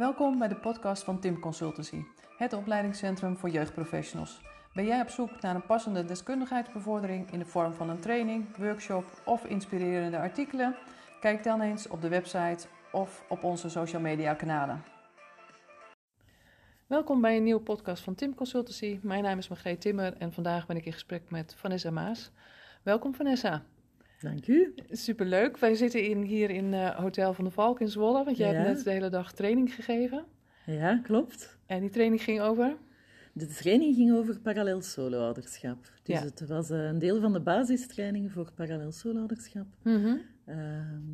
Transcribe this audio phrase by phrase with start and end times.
[0.00, 2.02] Welkom bij de podcast van Tim Consultancy,
[2.36, 4.40] het opleidingscentrum voor jeugdprofessionals.
[4.74, 9.04] Ben jij op zoek naar een passende deskundigheidsbevordering in de vorm van een training, workshop
[9.24, 10.76] of inspirerende artikelen?
[11.20, 14.84] Kijk dan eens op de website of op onze social media kanalen.
[16.86, 18.98] Welkom bij een nieuwe podcast van Tim Consultancy.
[19.02, 22.30] Mijn naam is Margreet Timmer en vandaag ben ik in gesprek met Vanessa Maas.
[22.82, 23.62] Welkom Vanessa.
[24.20, 24.74] Dank u.
[24.90, 25.58] Superleuk.
[25.58, 28.54] Wij zitten in, hier in uh, Hotel van de Valk in Zwolle, want jij Ja.
[28.54, 30.24] hebt net de hele dag training gegeven.
[30.66, 31.58] Ja, klopt.
[31.66, 32.76] En die training ging over?
[33.32, 35.78] De training ging over parallel solo-ouderschap.
[36.02, 36.24] Dus Ja.
[36.24, 39.66] het was eh, een deel van de basistraining voor parallel solo-ouderschap.
[39.82, 40.16] Mhm.
[40.44, 40.56] Eh,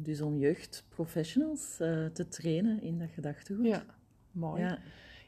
[0.02, 3.66] dus om jeugdprofessionals eh, te trainen in dat gedachtegoed.
[3.66, 3.84] Ja,
[4.32, 4.62] mooi.
[4.62, 4.78] Ja.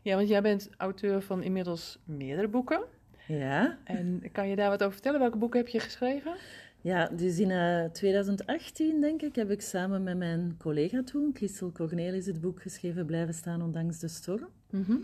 [0.03, 0.17] Ja.
[0.17, 2.81] want jij bent auteur van inmiddels meerdere boeken.
[3.27, 3.79] Ja.
[3.85, 5.21] En kan je daar wat over vertellen?
[5.21, 6.37] Welke boeken heb je geschreven?
[6.81, 11.73] Ja, dus in eh, 2018, denk ik, heb ik samen met mijn collega toen, Christel
[11.73, 14.49] Cornelis, het boek geschreven Blijven staan ondanks de storm.
[14.71, 14.97] Mhm.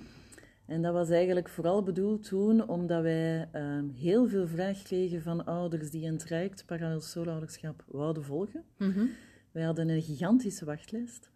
[0.67, 5.45] En dat was eigenlijk vooral bedoeld toen omdat wij ehm, heel veel vraag kregen van
[5.45, 8.65] ouders die een traject parallel solo-ouderschap wouden volgen.
[8.77, 9.07] Mhm.
[9.53, 11.31] Wij hadden een gigantische wachtlijst.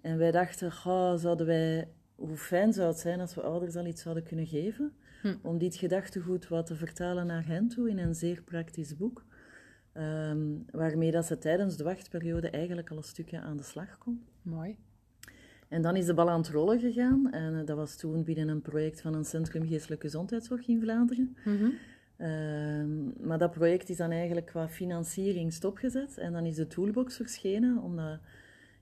[0.00, 3.86] En wij dachten, goh, zouden wij, hoe fijn zou het zijn als we ouders al
[3.86, 5.34] iets zouden kunnen geven, Hm.
[5.42, 9.24] om dit gedachtegoed wat te vertalen naar hen toe in een zeer praktisch boek,
[9.92, 14.24] ehm, waarmee dat ze tijdens de wachtperiode eigenlijk al een stukje aan de slag kon.
[14.42, 14.76] Mooi.
[15.68, 17.30] En dan is de bal aan het rollen gegaan.
[17.30, 21.36] En eh, dat was toen binnen een project van een Centrum Geestelijke Gezondheidszorg in Vlaanderen.
[21.44, 21.70] Mhm.
[22.16, 26.18] Ehm, maar dat project is dan eigenlijk qua financiering stopgezet.
[26.18, 28.18] En dan is de toolbox verschenen, omdat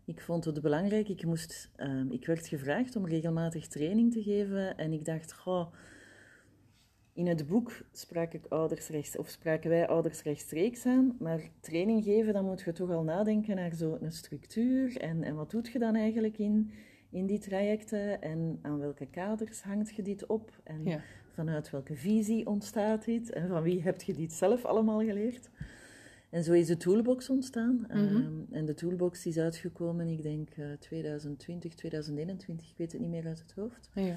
[0.05, 1.09] ik vond het belangrijk.
[1.09, 4.77] Ik, moest, ehm, ik werd gevraagd om regelmatig training te geven.
[4.77, 5.73] En ik dacht, goh,
[7.21, 11.17] in het boek sprak ik ouders rechts, of spraken wij ouders rechtstreeks aan.
[11.19, 14.97] Maar training geven, dan moet je toch al nadenken naar zo'n structuur.
[14.97, 16.71] En, en wat doet je dan eigenlijk in,
[17.11, 18.23] in die trajecten?
[18.23, 20.61] En aan welke kaders hangt je dit op?
[20.65, 21.01] En Ja.
[21.33, 23.31] vanuit welke visie ontstaat dit?
[23.33, 25.51] En van wie heb je dit zelf allemaal geleerd?
[26.31, 27.87] En zo is de toolbox ontstaan.
[27.89, 27.99] Mhm.
[27.99, 33.11] Ehm, en de toolbox is uitgekomen, ik denk eh, 2020, 2021, ik weet het niet
[33.11, 33.91] meer uit het hoofd.
[33.95, 34.17] Ja.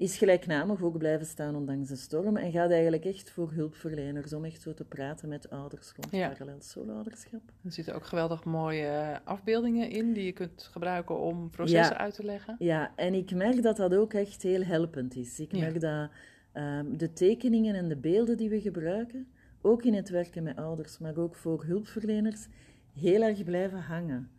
[0.00, 2.36] Is gelijknamig ook blijven staan ondanks de storm.
[2.36, 6.28] En gaat eigenlijk echt voor hulpverleners om echt zo te praten met ouders rond Ja.
[6.28, 7.40] parallel solo-ouderschap.
[7.64, 12.00] Er zitten ook geweldig mooie afbeeldingen in die je kunt gebruiken om processen Ja.
[12.00, 12.56] uit te leggen.
[12.58, 15.40] Ja, en ik merk dat dat ook echt heel helpend is.
[15.40, 15.58] Ik Ja.
[15.58, 16.10] merk dat
[16.52, 19.26] ehm, de tekeningen en de beelden die we gebruiken,
[19.60, 22.46] ook in het werken met ouders, maar ook voor hulpverleners,
[22.98, 24.30] heel erg blijven hangen.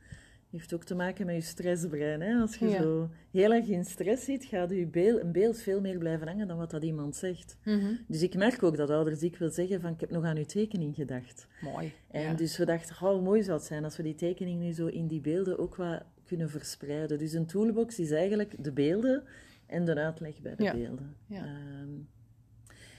[0.51, 2.22] Heeft ook te maken met je stressbrein.
[2.22, 2.39] Hè?
[2.41, 2.81] Als je Ja.
[2.81, 6.47] zo heel erg in stress zit, gaat je beeld, een beeld veel meer blijven hangen
[6.47, 7.57] dan wat dat iemand zegt.
[7.66, 7.94] Mhm.
[8.07, 10.95] Dus ik merk ook dat ouders dikwijls zeggen van ik heb nog aan uw tekening
[10.95, 11.47] gedacht.
[11.61, 11.94] Mooi.
[12.11, 12.34] En ja.
[12.34, 14.88] dus we dachten, oh, hoe mooi zou het zijn als we die tekening nu zo
[14.88, 17.17] in die beelden ook wat kunnen verspreiden.
[17.19, 19.23] Dus een toolbox is eigenlijk de beelden
[19.66, 20.73] en de uitleg bij de Ja.
[20.73, 21.16] beelden.
[21.25, 21.38] Ja.
[21.44, 21.90] Ehm,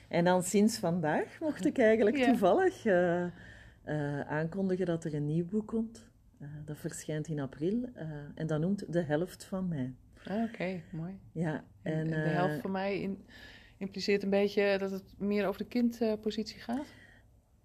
[0.09, 5.47] en dan sinds vandaag mocht ik eigenlijk toevallig eh, eh, aankondigen dat er een nieuw
[5.47, 6.11] boek komt.
[6.43, 9.95] Eh, dat verschijnt in april eh, en dat noemt De Helft van mij.
[10.27, 11.19] Ah, Oké, mooi.
[11.33, 13.25] Ja, En, de eh, helft van mij in,
[13.77, 16.87] impliceert een beetje dat het meer over de kindpositie gaat.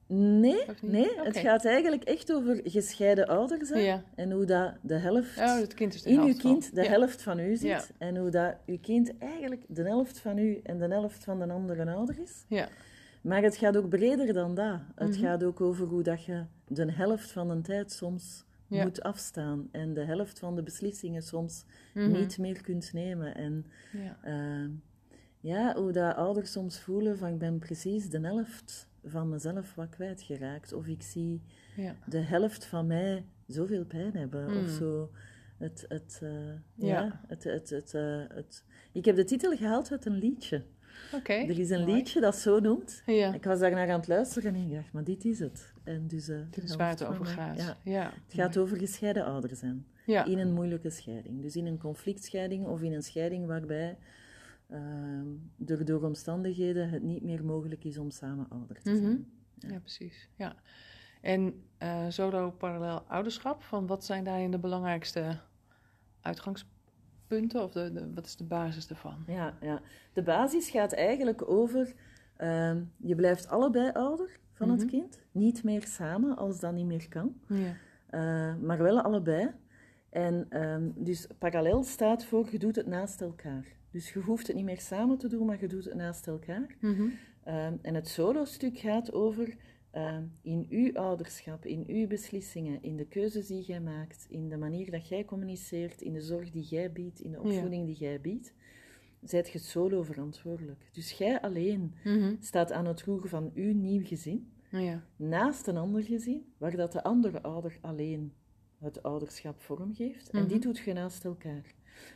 [0.10, 4.04] Nee, nee het gaat eigenlijk echt over gescheiden ouders zijn Ja.
[4.16, 6.36] en hoe dat de helft Oh, het kind is de in uw van.
[6.52, 6.90] kind de Ja.
[6.90, 7.82] helft van u zit Ja.
[7.98, 11.48] en hoe dat uw kind eigenlijk de helft van u en de helft van de
[11.54, 12.46] andere ouder is.
[12.48, 12.68] Ja.
[13.22, 14.80] Maar het gaat ook breder dan dat.
[14.96, 15.20] Het Mhm.
[15.20, 18.84] gaat ook over hoe dat je de helft van de tijd soms Ja.
[18.84, 22.12] moet afstaan en de helft van de beslissingen soms Mhm.
[22.12, 23.36] niet meer kunt nemen.
[23.36, 24.18] En Ja.
[24.24, 24.70] eh,
[25.40, 29.90] ja, hoe dat ouders soms voelen van ik ben precies de helft van mezelf wat
[29.90, 30.74] kwijtgeraakt.
[30.74, 31.42] Of ik zie
[31.76, 31.96] Ja.
[32.06, 34.50] de helft van mij zoveel pijn hebben.
[34.52, 34.58] Mm.
[34.64, 35.12] Of zo.
[35.58, 37.02] Het, het, eh, Ja.
[37.02, 37.22] ja.
[37.28, 38.64] het, het, het, eh, het...
[38.92, 40.64] Ik heb de titel gehaald uit een liedje.
[41.24, 41.94] Er is een mooi.
[41.94, 43.02] liedje dat zo noemt.
[43.06, 43.34] Ja.
[43.34, 45.74] Ik was daar naar aan het luisteren en ik dacht, maar dit is het.
[45.84, 47.58] En dus, eh, Dit is de waar het over gaat.
[47.58, 47.78] Ja.
[47.84, 48.14] Ja.
[48.26, 49.86] Het gaat over gescheiden ouders zijn.
[50.06, 50.26] Ja.
[50.26, 51.42] In een moeilijke scheiding.
[51.42, 53.98] Dus in een conflictscheiding of in een scheiding waarbij
[54.70, 55.28] ehm,
[55.66, 59.28] er door omstandigheden het niet meer mogelijk is om samen ouder te zijn.
[59.60, 59.72] Mhm.
[59.74, 60.30] Ja, precies.
[60.36, 60.56] Ja.
[61.22, 65.38] En eh solo parallel ouderschap, van wat zijn daarin de belangrijkste
[66.22, 66.77] uitgangspunten
[67.30, 69.24] of de, de- wat is de basis ervan?
[69.28, 69.82] Ja, ja.
[70.14, 71.94] De basis gaat eigenlijk over,
[72.38, 74.78] ehm, je blijft allebei ouder van Mhm.
[74.80, 75.20] het kind.
[75.32, 77.74] Niet meer samen als dat niet meer kan, Ja.
[78.10, 79.50] eh, maar wel allebei.
[80.10, 83.66] En ehm, dus parallel staat voor, je doet het naast elkaar.
[83.92, 86.76] Dus je hoeft het niet meer samen te doen, maar je doet het naast elkaar.
[86.80, 87.04] Mhm.
[87.44, 89.56] Ehm, en het solo-stuk gaat over,
[89.98, 94.58] uh, in uw ouderschap, in uw beslissingen, in de keuzes die jij maakt, in de
[94.58, 98.22] manier dat jij communiceert, in de zorg die jij biedt, in de opvoeding die jij
[98.22, 98.54] biedt,
[99.24, 100.90] zijt je solo verantwoordelijk.
[100.92, 102.36] Dus jij alleen Mhm.
[102.40, 105.04] staat aan het roer van uw nieuw gezin, Ja.
[105.16, 108.34] naast een ander gezin, waar dat de andere ouder alleen
[108.80, 110.30] het ouderschap vormgeeft.
[110.30, 110.48] En Mhm.
[110.50, 111.74] die doet je naast elkaar.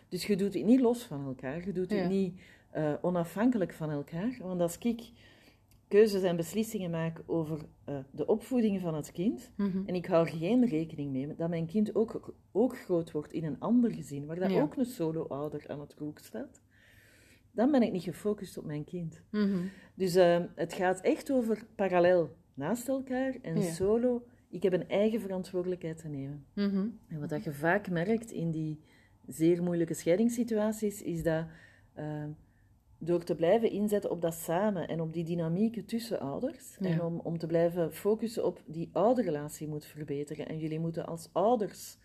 [0.10, 1.98] Dus je doet het niet los van elkaar, je doet Ja.
[1.98, 2.40] het niet
[2.72, 4.38] eh, onafhankelijk van elkaar.
[4.42, 5.02] Want als ik
[5.92, 9.82] keuzes en beslissingen maak over eh, de opvoeding van het kind, Mhm.
[9.86, 13.44] en ik hou er geen rekening mee dat mijn kind ook, ook groot wordt in
[13.44, 14.62] een ander gezin, waar Ja.
[14.62, 16.62] ook een solo-ouder aan het roer staat,
[17.52, 19.22] dan ben ik niet gefocust op mijn kind.
[19.32, 19.58] Mhm.
[19.96, 23.72] Dus eh, het gaat echt over parallel naast elkaar en Ja.
[23.72, 24.24] solo.
[24.50, 26.46] Ik heb een eigen verantwoordelijkheid te nemen.
[26.54, 26.88] Mhm.
[27.08, 28.80] En wat dat je vaak merkt in die
[29.28, 31.46] zeer moeilijke scheidingssituaties, is dat
[31.94, 32.24] eh,
[33.04, 36.90] door te blijven inzetten op dat samen en op die dynamieken tussen ouders, Ja.
[36.90, 40.48] en om, om te blijven focussen op die ouderrelatie moet verbeteren.
[40.48, 41.98] En jullie moeten als ouders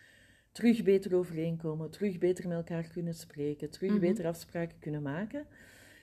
[0.52, 4.00] terug beter overeenkomen, terug beter met elkaar kunnen spreken, terug Mhm.
[4.00, 5.46] beter afspraken kunnen maken.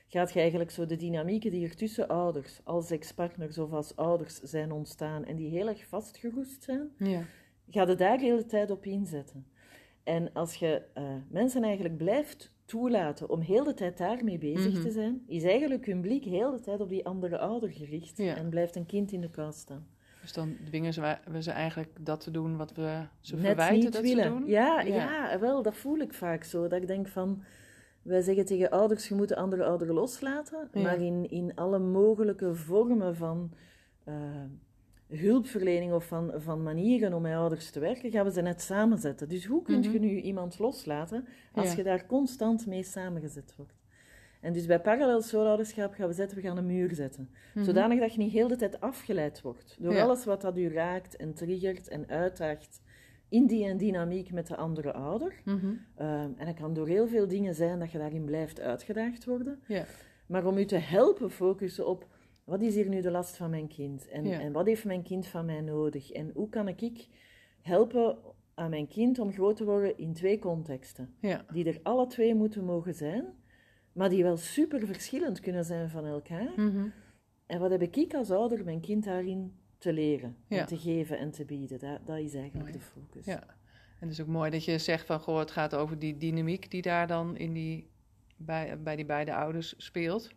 [0.08, 4.40] Gaat je eigenlijk zo de dynamieken die er tussen ouders, als ex-partners of als ouders
[4.42, 7.22] zijn ontstaan en die heel erg vastgeroest zijn, Ja.
[7.70, 9.46] ga je daar de hele tijd op inzetten.
[10.04, 14.82] En als je eh, mensen eigenlijk blijft toelaten om heel de tijd daarmee bezig Mhm.
[14.82, 18.36] te zijn, is eigenlijk hun blik heel de tijd op die andere ouder gericht Ja.
[18.36, 19.88] en blijft een kind in de kou staan.
[20.22, 23.92] Dus dan dwingen ze, we ze eigenlijk dat te doen wat we ze Net verwijten
[23.92, 24.24] dat willen.
[24.24, 24.46] ze doen.
[24.46, 24.96] Ja, Ja.
[24.96, 25.40] ja.
[25.40, 26.68] wel, dat voel ik vaak zo.
[26.68, 27.44] Dat ik denk van,
[28.02, 30.82] wij zeggen tegen ouders, je moet de andere ouder loslaten, Ja.
[30.82, 33.52] maar in, in alle mogelijke vormen van
[34.04, 34.14] eh,
[35.16, 39.30] hulpverlening of van, van manieren om met ouders te werken, gaan we ze net samenzetten.
[39.30, 39.92] Dus hoe kun Mhm.
[39.92, 41.76] je nu iemand loslaten als Ja.
[41.78, 43.82] je daar constant mee samengezet wordt?
[44.42, 47.30] En dus bij parallel schoolouderschap gaan we zetten, we gaan een muur zetten.
[47.54, 47.66] Mhm.
[47.66, 50.04] Zodanig dat je niet heel de tijd afgeleid wordt door Ja.
[50.04, 52.82] alles wat dat u raakt en triggert en uitdaagt
[53.30, 55.34] in die en dynamiek met de andere ouder.
[55.46, 55.74] Mhm.
[55.96, 59.60] Ehm, en dat kan door heel veel dingen zijn dat je daarin blijft uitgedaagd worden.
[59.68, 59.86] Ja.
[60.26, 62.08] Maar om u te helpen focussen op
[62.44, 64.08] wat is hier nu de last van mijn kind?
[64.08, 64.40] En, Ja.
[64.40, 66.12] en wat heeft mijn kind van mij nodig?
[66.12, 67.08] En hoe kan ik
[67.62, 68.18] helpen
[68.54, 71.16] aan mijn kind om groot te worden in twee contexten?
[71.20, 71.46] Ja.
[71.54, 73.26] Die er alle twee moeten mogen zijn,
[73.94, 76.52] maar die wel super verschillend kunnen zijn van elkaar.
[76.56, 76.88] Mhm.
[77.46, 80.60] En wat heb ik als ouder mijn kind daarin te leren, Ja.
[80.60, 81.80] en te geven en te bieden?
[81.80, 82.72] Dat, dat is eigenlijk Mooi.
[82.72, 83.26] de focus.
[83.26, 83.42] Ja.
[84.00, 86.72] En het is ook mooi dat je zegt van, goh, het gaat over die dynamiek
[86.72, 87.90] die daar dan in die,
[88.38, 90.30] bij, bij die beide ouders speelt.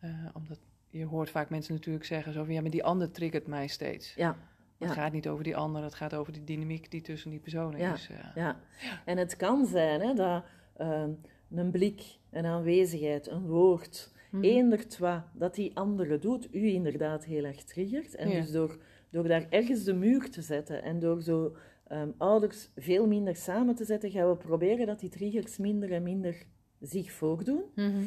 [0.00, 0.60] Eh, omdat
[0.90, 4.14] je hoort vaak mensen natuurlijk zeggen zo van, ja, maar die ander triggert mij steeds.
[4.14, 4.36] ja.
[4.78, 4.94] Het Ja.
[4.94, 7.92] gaat niet over die ander, het gaat over die dynamiek die tussen die personen Ja.
[7.94, 8.08] is.
[8.10, 8.18] eh.
[8.34, 8.60] Ja,
[9.04, 10.44] en het kan zijn hè, dat
[10.76, 11.10] ehm,
[11.50, 14.42] een blik, een aanwezigheid, een woord, Mhm.
[14.44, 18.14] eender wat dat die andere doet, u inderdaad heel erg triggert.
[18.14, 18.78] En dus door,
[19.10, 21.56] door daar ergens de muur te zetten en door zo
[21.86, 26.02] ehm, ouders veel minder samen te zetten, gaan we proberen dat die triggers minder en
[26.02, 26.42] minder
[26.80, 27.62] zich voordoen.
[27.74, 28.02] Mhm.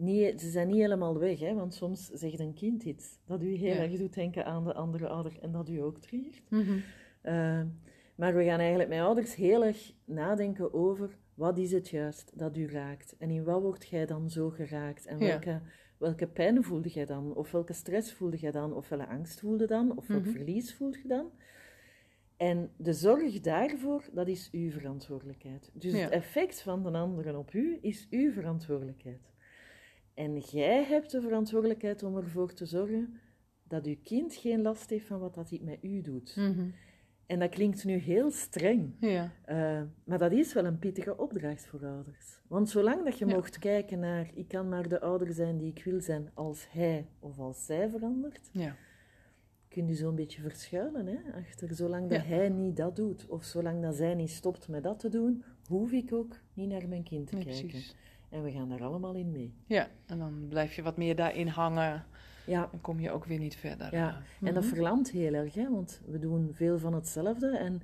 [0.00, 3.54] Niet, ze zijn niet helemaal weg, hè, want soms zegt een kind iets dat u
[3.54, 3.82] heel Ja.
[3.82, 6.42] erg doet denken aan de andere ouder en dat u ook triggert.
[6.50, 6.78] Mhm.
[7.22, 7.62] Uh,
[8.16, 12.56] maar we gaan eigenlijk met ouders heel erg nadenken over wat is het juist dat
[12.56, 15.26] u raakt en in wat wordt jij dan zo geraakt en Ja.
[15.26, 15.60] welke,
[15.98, 19.66] welke pijn voelde jij dan of welke stress voelde jij dan of welke angst voelde
[19.66, 20.30] dan of welk Mhm.
[20.32, 21.30] verlies voelde je dan.
[22.36, 25.70] En de zorg daarvoor, dat is uw verantwoordelijkheid.
[25.72, 25.98] Dus Ja.
[25.98, 29.32] het effect van de anderen op u is uw verantwoordelijkheid.
[30.18, 33.14] En jij hebt de verantwoordelijkheid om ervoor te zorgen
[33.62, 36.36] dat uw kind geen last heeft van wat dat hij met u doet.
[36.36, 36.68] Mhm.
[37.26, 39.32] En dat klinkt nu heel streng, Ja.
[39.44, 42.40] eh, maar dat is wel een pittige opdracht voor ouders.
[42.48, 43.34] Want zolang dat je Ja.
[43.34, 47.06] mocht kijken naar, ik kan maar de ouder zijn die ik wil zijn als hij
[47.18, 48.76] of als zij verandert, Ja.
[49.68, 51.74] kun je zo'n beetje verschuilen hè, achter.
[51.74, 55.08] Zolang dat hij niet dat doet, of zolang dat zij niet stopt met dat te
[55.08, 57.66] doen, hoef ik ook niet naar mijn kind te kijken.
[57.68, 57.96] precies.
[58.28, 59.54] En we gaan daar allemaal in mee.
[59.66, 62.04] Ja, en dan blijf je wat meer daarin hangen
[62.46, 63.94] Ja, en kom je ook weer niet verder.
[63.94, 64.72] Ja, en dat Mhm.
[64.74, 67.56] verlamt heel erg, hè, want we doen veel van hetzelfde.
[67.56, 67.80] En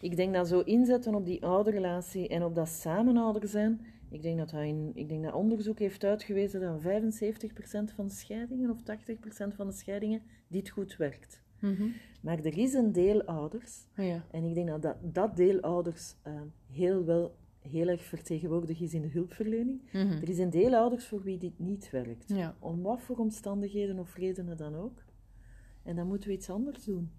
[0.00, 4.38] ik denk dat zo inzetten op die ouderrelatie en op dat samenouder zijn, ik denk
[4.38, 8.82] dat, dat in, ik denk dat onderzoek heeft uitgewezen dat 75% van de scheidingen of
[8.82, 11.42] 80% van de scheidingen dit goed werkt.
[11.60, 11.84] Mhm.
[12.20, 14.24] Maar er is een deel ouders, Ja.
[14.30, 16.32] en ik denk dat dat, dat deel ouders eh,
[16.72, 17.34] heel wel
[17.70, 19.82] heel erg vertegenwoordigd is in de hulpverlening.
[19.92, 20.12] Mhm.
[20.12, 22.28] Er is een deel ouders voor wie dit niet werkt.
[22.28, 22.56] Ja.
[22.58, 25.04] Om wat voor omstandigheden of redenen dan ook.
[25.82, 27.12] En dan moeten we iets anders doen.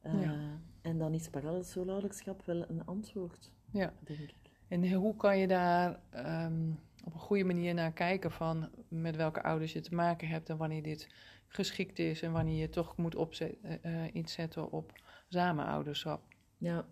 [0.00, 0.60] Eh, Ja.
[0.82, 3.92] En dan is parallel ouderschap wel een antwoord, ja.
[4.00, 4.34] denk ik.
[4.68, 6.70] En hoe kan je daar ehm,
[7.04, 10.56] op een goede manier naar kijken van met welke ouders je te maken hebt en
[10.56, 11.08] wanneer dit
[11.46, 14.92] geschikt is en wanneer je toch moet opzet, uh, inzetten op
[15.28, 16.22] samenouderschap.
[16.58, 16.86] Ja.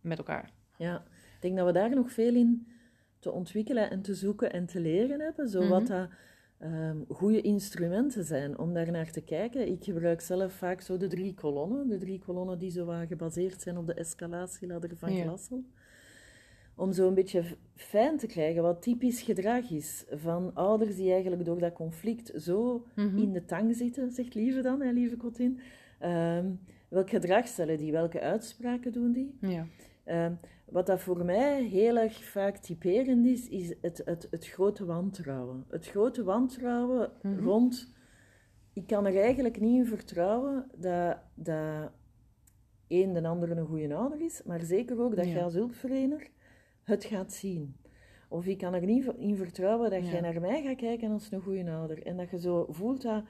[0.00, 0.50] Met elkaar.
[0.76, 1.04] Ja,
[1.42, 2.66] denk dat we daar nog veel in
[3.18, 5.48] te ontwikkelen en te zoeken en te leren hebben.
[5.48, 5.92] Zo wat mhm.
[5.92, 6.08] dat
[6.62, 9.68] um, goede instrumenten zijn om daar naar te kijken.
[9.68, 11.88] Ik gebruik zelf vaak zo de drie kolonnen.
[11.88, 15.22] De drie kolonnen die zo gebaseerd zijn op de escalatieladder van ja.
[15.22, 15.64] Glassel.
[16.74, 17.44] Om zo een beetje
[17.74, 22.86] fijn te krijgen wat typisch gedrag is van ouders die eigenlijk door dat conflict zo
[22.94, 23.18] mhm.
[23.18, 25.60] in de tang zitten, zegt Lieve dan, hè, lieve Cotin.
[26.04, 27.92] Um, welk gedrag stellen die?
[27.92, 29.36] Welke uitspraken doen die?
[29.40, 29.66] Ja.
[30.06, 30.38] Um,
[30.72, 35.64] wat dat voor mij heel erg vaak typerend is, is het, het, het grote wantrouwen.
[35.68, 37.44] Het grote wantrouwen mhm.
[37.44, 37.92] rond...
[38.74, 41.90] Ik kan er eigenlijk niet in vertrouwen dat, dat
[42.86, 45.32] één de andere een goede ouder is, maar zeker ook dat ja.
[45.32, 46.30] jij als hulpverlener
[46.82, 47.76] het gaat zien.
[48.28, 51.40] Of ik kan er niet in vertrouwen dat jij naar mij gaat kijken als een
[51.40, 52.06] goede ouder.
[52.06, 53.24] En dat je zo voelt dat,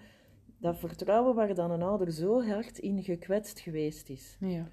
[0.58, 4.36] dat vertrouwen waar dan een ouder zo hard in gekwetst geweest is.
[4.40, 4.70] Ja.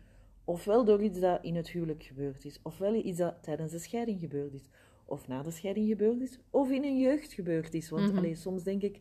[0.50, 4.20] Ofwel door iets dat in het huwelijk gebeurd is, ofwel iets dat tijdens de scheiding
[4.20, 4.70] gebeurd is,
[5.06, 7.90] of na de scheiding gebeurd is, of in een jeugd gebeurd is.
[7.90, 9.00] Want mm soms denk ik,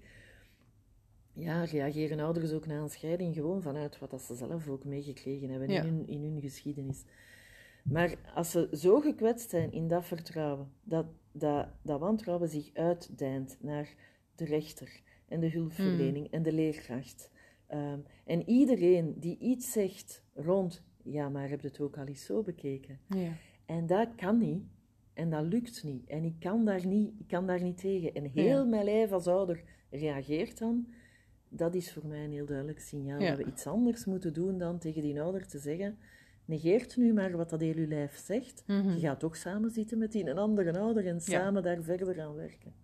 [1.32, 5.48] ja, reageren ouders ook na een scheiding gewoon vanuit wat dat ze zelf ook meegekregen
[5.50, 7.04] hebben in, hun, in hun geschiedenis.
[7.84, 13.56] Maar als ze zo gekwetst zijn in dat vertrouwen, dat, dat, dat wantrouwen zich uitdijnt
[13.60, 13.94] naar
[14.34, 16.32] de rechter en de hulpverlening mm.
[16.32, 17.30] en de leerkracht.
[17.72, 22.24] Um, en iedereen die iets zegt rond ja, maar heb je het ook al eens
[22.24, 22.98] zo bekeken?
[23.08, 23.32] Ja.
[23.66, 24.62] En dat kan niet.
[25.12, 26.06] En dat lukt niet.
[26.06, 28.14] En ik kan daar niet, ik kan daar niet tegen.
[28.14, 30.86] En heel mijn lijf als ouder reageert dan.
[31.48, 33.20] Dat is voor mij een heel duidelijk signaal.
[33.20, 35.98] Dat we iets anders moeten doen dan tegen die ouder te zeggen...
[36.48, 38.62] Negeert nu maar wat dat heel uw lijf zegt.
[38.66, 38.90] Mhm.
[38.90, 42.34] Je gaat toch samen zitten met die een andere ouder en samen daar verder aan
[42.34, 42.74] werken.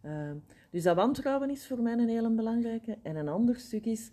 [0.00, 0.36] Ehm,
[0.70, 2.98] dus dat wantrouwen is voor mij een hele belangrijke.
[3.02, 4.10] En een ander stuk is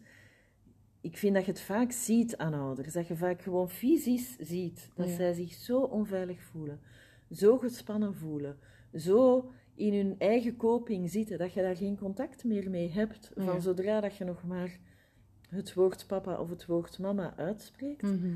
[1.02, 2.94] ik vind dat je het vaak ziet aan ouders.
[2.94, 6.80] Dat je vaak gewoon fysisch ziet dat zij zich zo onveilig voelen,
[7.32, 8.58] zo gespannen voelen,
[8.94, 13.32] zo in hun eigen koping zitten, dat je daar geen contact meer mee hebt.
[13.36, 14.80] Van zodra dat je nog maar
[15.50, 18.36] het woord papa of het woord mama uitspreekt, mhm.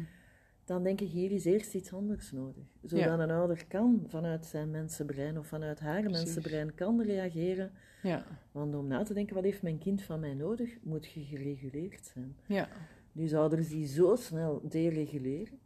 [0.66, 2.64] Dan denk ik hier is eerst iets anders nodig.
[2.84, 7.72] Zodat een ouder kan vanuit zijn mensenbrein of vanuit haar mensenbrein kan reageren
[8.08, 8.26] ja.
[8.52, 12.06] Want om na te denken, wat heeft mijn kind van mij nodig, moet je gereguleerd
[12.06, 12.38] zijn.
[12.46, 12.70] Ja.
[13.12, 15.60] Dus ouders die zo snel dereguleren,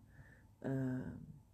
[0.61, 0.71] uh,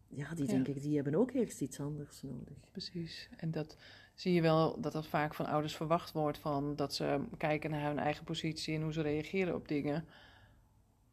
[0.08, 2.72] ja, die denk ik, die hebben ook eerst iets anders nodig.
[2.72, 3.30] Precies.
[3.38, 3.78] En dat
[4.14, 7.88] zie je wel, dat dat vaak van ouders verwacht wordt, van dat ze kijken naar
[7.88, 10.06] hun eigen positie en hoe ze reageren op dingen.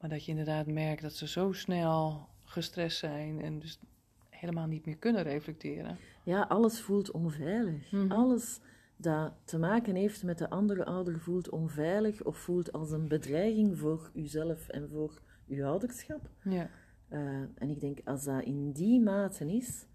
[0.02, 3.78] Maar dat je inderdaad merkt dat ze zo snel gestrest zijn en dus
[4.28, 5.96] helemaal niet meer kunnen reflecteren.
[6.24, 7.92] Ja, alles voelt onveilig.
[7.92, 8.12] Mhm.
[8.12, 8.60] Alles
[8.96, 13.78] dat te maken heeft met de andere ouder voelt onveilig of voelt als een bedreiging
[13.78, 16.30] voor uzelf en voor uw ouderschap.
[16.42, 16.70] Ja.
[17.08, 17.18] Uh,
[17.54, 19.86] en ik denk, als dat in die mate is,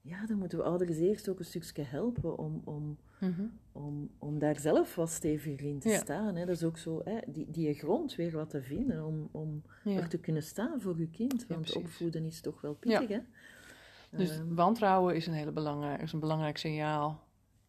[0.00, 4.38] ja, dan moeten we ouders eerst ook een stukje helpen om, om, mm om, om
[4.38, 6.36] daar zelf wat steviger in te staan.
[6.36, 6.44] Hè.
[6.46, 10.00] Dat is ook zo, hè, die, die grond weer wat te vinden om, om ja.
[10.00, 11.46] er te kunnen staan voor uw kind.
[11.46, 13.20] Want opvoeden is toch wel pittig, hè?
[14.10, 17.22] Dus uh, wantrouwen is een, hele belangrijk, is een belangrijk signaal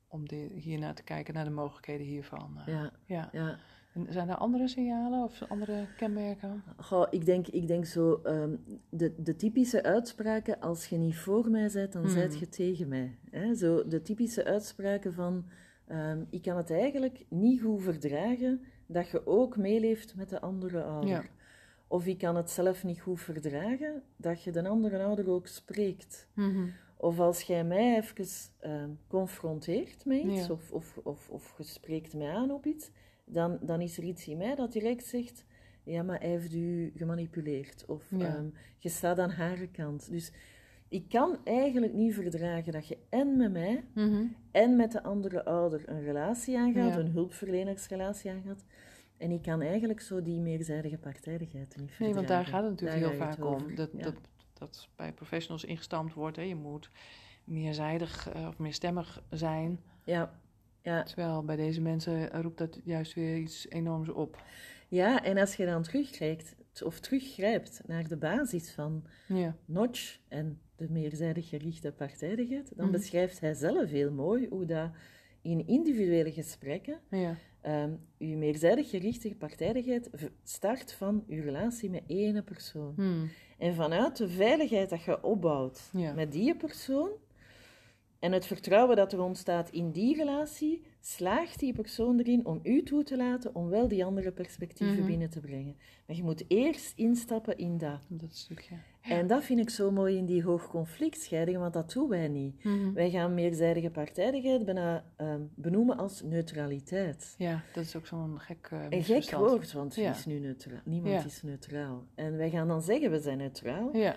[0.07, 2.59] om de, hiernaar te kijken, naar de mogelijkheden hiervan.
[2.65, 2.85] Eh.
[3.05, 3.59] ja, ja.
[3.95, 6.63] En zijn er andere signalen of andere kenmerken?
[6.77, 11.49] Goh, ik, denk, ik denk zo, um, de, de typische uitspraken, als je niet voor
[11.49, 12.31] mij bent, dan hmm.
[12.39, 13.17] je tegen mij.
[13.29, 13.55] Hè?
[13.55, 15.45] Zo, de typische uitspraken van,
[15.91, 20.83] um, ik kan het eigenlijk niet goed verdragen dat je ook meeleeft met de andere
[20.83, 21.09] ouder.
[21.09, 21.23] Ja.
[21.87, 26.27] Of ik kan het zelf niet goed verdragen dat je de andere ouder ook spreekt.
[26.33, 28.25] Mm of als jij mij even
[28.65, 32.91] uh, confronteert met iets, of, of, of, of je spreekt mij aan op iets,
[33.25, 35.45] dan, dan is er iets in mij dat direct zegt:
[35.83, 37.85] Ja, maar hij heeft u gemanipuleerd.
[37.87, 38.45] Of ehm,
[38.77, 40.09] je staat aan haar kant.
[40.09, 40.31] Dus
[40.87, 44.23] ik kan eigenlijk niet verdragen dat je en met mij mhm.
[44.51, 48.63] en met de andere ouder een relatie aangaat, een hulpverlenersrelatie aangaat.
[49.17, 52.05] En ik kan eigenlijk zo die meerzijdige partijdigheid niet verdragen.
[52.05, 53.75] Nee, want daar gaat het natuurlijk heel vaak om.
[53.75, 54.13] Dat, dat
[54.59, 56.35] dat bij professionals ingestampt wordt.
[56.35, 56.41] Hè.
[56.41, 56.89] Je moet
[57.43, 59.79] meerzijdig uh, of meerstemmig zijn.
[60.03, 60.39] Ja.
[60.85, 61.03] Ja.
[61.03, 64.43] Terwijl bij deze mensen roept dat juist weer iets enorms op.
[64.87, 69.55] Ja, en als je dan terugkijkt of teruggrijpt naar de basis van ja.
[69.65, 72.95] Notch en de meerzijdig gerichte partijdigheid, dan Mhm.
[72.95, 74.89] beschrijft hij zelf heel mooi hoe dat
[75.41, 77.35] in individuele gesprekken Ja.
[77.61, 80.09] ehm uw meerzijdig gerichte partijdigheid
[80.43, 82.93] start van uw relatie met één persoon.
[82.95, 83.29] Hmm.
[83.57, 86.13] En vanuit de veiligheid dat je opbouwt Ja.
[86.13, 87.09] met die persoon
[88.25, 92.83] en het vertrouwen dat er ontstaat in die relatie, slaagt die persoon erin om u
[92.83, 95.05] toe te laten om wel die andere perspectieven Mhm.
[95.05, 95.75] binnen te brengen.
[96.07, 97.99] Maar je moet eerst instappen in dat.
[98.07, 98.75] Dat stukje.
[99.01, 102.63] En dat vind ik zo mooi in die hoogconflictscheidingen, want dat doen wij niet.
[102.63, 102.93] Mhm.
[102.93, 107.35] Wij gaan meerzijdige partijdigheid bijna ehm, benoemen als neutraliteit.
[107.37, 110.11] Ja, dat is ook zo'n gek uh, Een gek woord, want Ja.
[110.11, 110.79] is nu neutraal?
[110.85, 111.25] Niemand Ja.
[111.25, 112.03] is neutraal.
[112.15, 114.15] En wij gaan dan zeggen we zijn neutraal, Ja,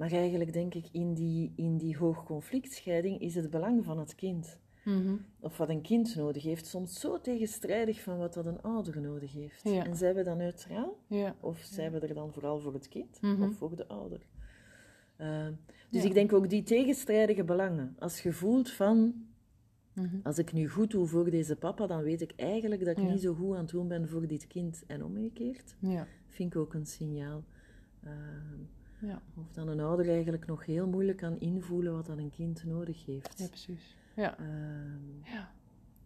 [0.00, 4.58] maar eigenlijk denk ik in die, in die hoogconflictscheiding is het belang van het kind.
[4.84, 5.14] Mhm.
[5.40, 9.32] Of wat een kind nodig heeft, soms zo tegenstrijdig van wat dat een ouder nodig
[9.32, 9.60] heeft.
[9.68, 9.84] Ja.
[9.84, 10.98] En zijn we dan neutraal?
[11.06, 11.36] ja.
[11.40, 13.42] Of zijn we er dan vooral voor het kind Mhm.
[13.42, 14.20] of voor de ouder?
[15.20, 15.46] Uh,
[15.90, 16.08] dus Ja.
[16.08, 17.96] ik denk ook die tegenstrijdige belangen.
[17.98, 19.14] Als je voelt van,
[19.92, 20.16] Mhm.
[20.22, 23.20] als ik nu goed doe voor deze papa, dan weet ik eigenlijk dat ik niet
[23.20, 25.74] zo goed aan het doen ben voor dit kind en omgekeerd.
[25.80, 26.06] ja.
[26.28, 27.44] Vind ik ook een signaal.
[28.04, 28.10] Uh,
[29.00, 29.22] Ja.
[29.36, 33.06] of dan een ouder eigenlijk nog heel moeilijk kan invoelen wat dan een kind nodig
[33.06, 33.34] heeft.
[33.38, 33.96] ja, precies.
[34.16, 34.36] Ja.
[34.40, 34.46] Uh,
[35.32, 35.50] Ja.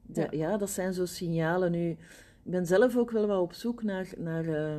[0.02, 0.56] de- Ja.
[0.56, 1.70] dat zijn zo signalen.
[1.70, 1.98] Nu, ik
[2.42, 4.78] ben zelf ook wel wat op zoek naar, naar uh,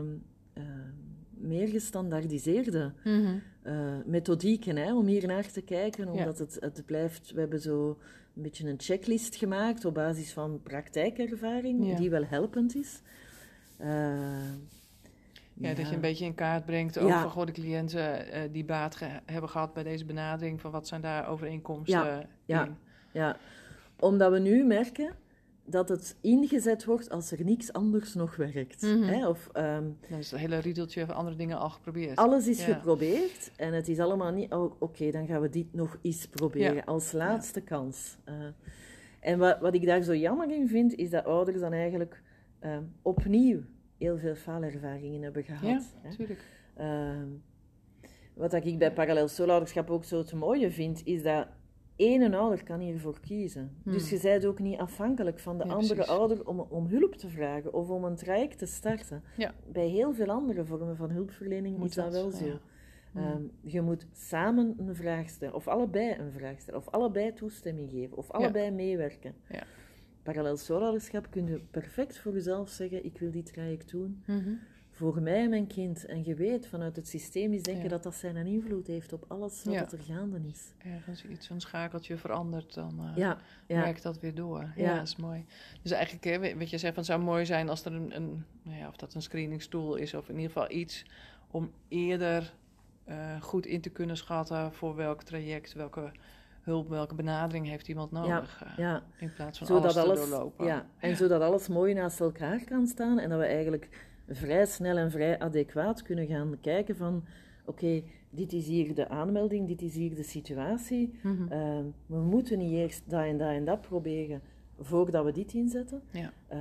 [1.29, 3.35] meer gestandaardiseerde Mhm.
[3.63, 7.97] uh, methodieken hè, om hier naar te kijken, omdat het, het blijft, we hebben zo
[8.35, 13.01] een beetje een checklist gemaakt op basis van praktijkervaring, die wel helpend is.
[15.57, 17.21] Ja, dat je een beetje in kaart brengt over Ja.
[17.21, 21.01] goh, de cliënten eh, die baat ge- hebben gehad bij deze benadering, van wat zijn
[21.01, 22.65] daar overeenkomsten Ja, ja.
[22.65, 22.75] in.
[23.11, 23.37] Ja,
[23.99, 25.15] omdat we nu merken
[25.67, 28.81] dat het ingezet wordt als er niks anders nog werkt.
[28.81, 29.03] Mhm.
[29.03, 29.27] hè?
[29.27, 32.15] Of, ehm, Dan is het hele riedeltje van andere dingen al geprobeerd.
[32.17, 34.51] alles is geprobeerd en het is allemaal niet...
[34.53, 38.17] Oh, Oké, dan gaan we dit nog eens proberen als laatste kans.
[38.29, 38.33] Uh,
[39.19, 42.21] en wat, wat ik daar zo jammer in vind, is dat ouders dan eigenlijk
[42.61, 43.59] uh, opnieuw
[43.97, 45.61] heel veel faalervaringen hebben gehad.
[45.63, 46.39] Ja, natuurlijk.
[46.79, 47.21] Uh,
[48.33, 49.27] wat ik bij parallel
[49.89, 51.47] ook zo het mooie vind, is dat
[51.95, 53.77] één ouder kan hiervoor kiezen.
[53.83, 53.93] Hmm.
[53.93, 56.11] Dus je bent ook niet afhankelijk van de Ja, andere precies.
[56.11, 59.23] ouder om, om hulp te vragen of om een traject te starten.
[59.37, 59.53] Ja.
[59.71, 62.45] Bij heel veel andere vormen van hulpverlening Moet is dat, dat, wel zo.
[62.45, 62.59] ja.
[63.11, 63.23] Hmm.
[63.23, 67.89] Um, je moet samen een vraag stellen, of allebei een vraag stellen, of allebei toestemming
[67.89, 69.35] geven, of allebei meewerken.
[69.49, 69.63] Ja.
[70.25, 74.49] Parallel soulouderschap kun je perfect voor jezelf zeggen: ik wil dit traject doen Mhm.
[74.91, 76.05] voor mij en mijn kind.
[76.05, 77.89] En je weet vanuit het systemisch denken Ja.
[77.89, 79.91] dat dat zijn een invloed heeft op alles wat Ja.
[79.91, 80.73] er gaande is.
[80.77, 84.71] Ergens iets, een schakeltje verandert, dan eh, Ja, werkt dat weer door.
[84.75, 85.45] Ja, dat is mooi.
[85.81, 88.45] Dus eigenlijk, hè, wat je zegt, van, het zou mooi zijn als er een, een
[88.63, 91.05] nou ja, of dat een screeningstoel is, of in ieder geval iets
[91.51, 92.53] om eerder
[93.03, 96.11] eh, goed in te kunnen schatten voor welk traject, welke
[96.65, 98.63] hulp, welke benadering heeft iemand nodig.
[98.65, 99.03] eh, ja.
[99.19, 100.65] In plaats van Zodat alles, doorlopen.
[100.65, 103.89] ja, en zodat alles mooi naast elkaar kan staan en dat we eigenlijk
[104.29, 107.23] vrij snel en vrij adequaat kunnen gaan kijken van
[107.65, 111.19] oké, dit is hier de aanmelding, dit is hier de situatie.
[111.23, 111.53] Mhm.
[111.53, 114.41] Uh, we moeten niet eerst dat en dat en dat proberen
[114.79, 116.01] voordat we dit inzetten.
[116.11, 116.33] Ja.
[116.53, 116.59] Uh,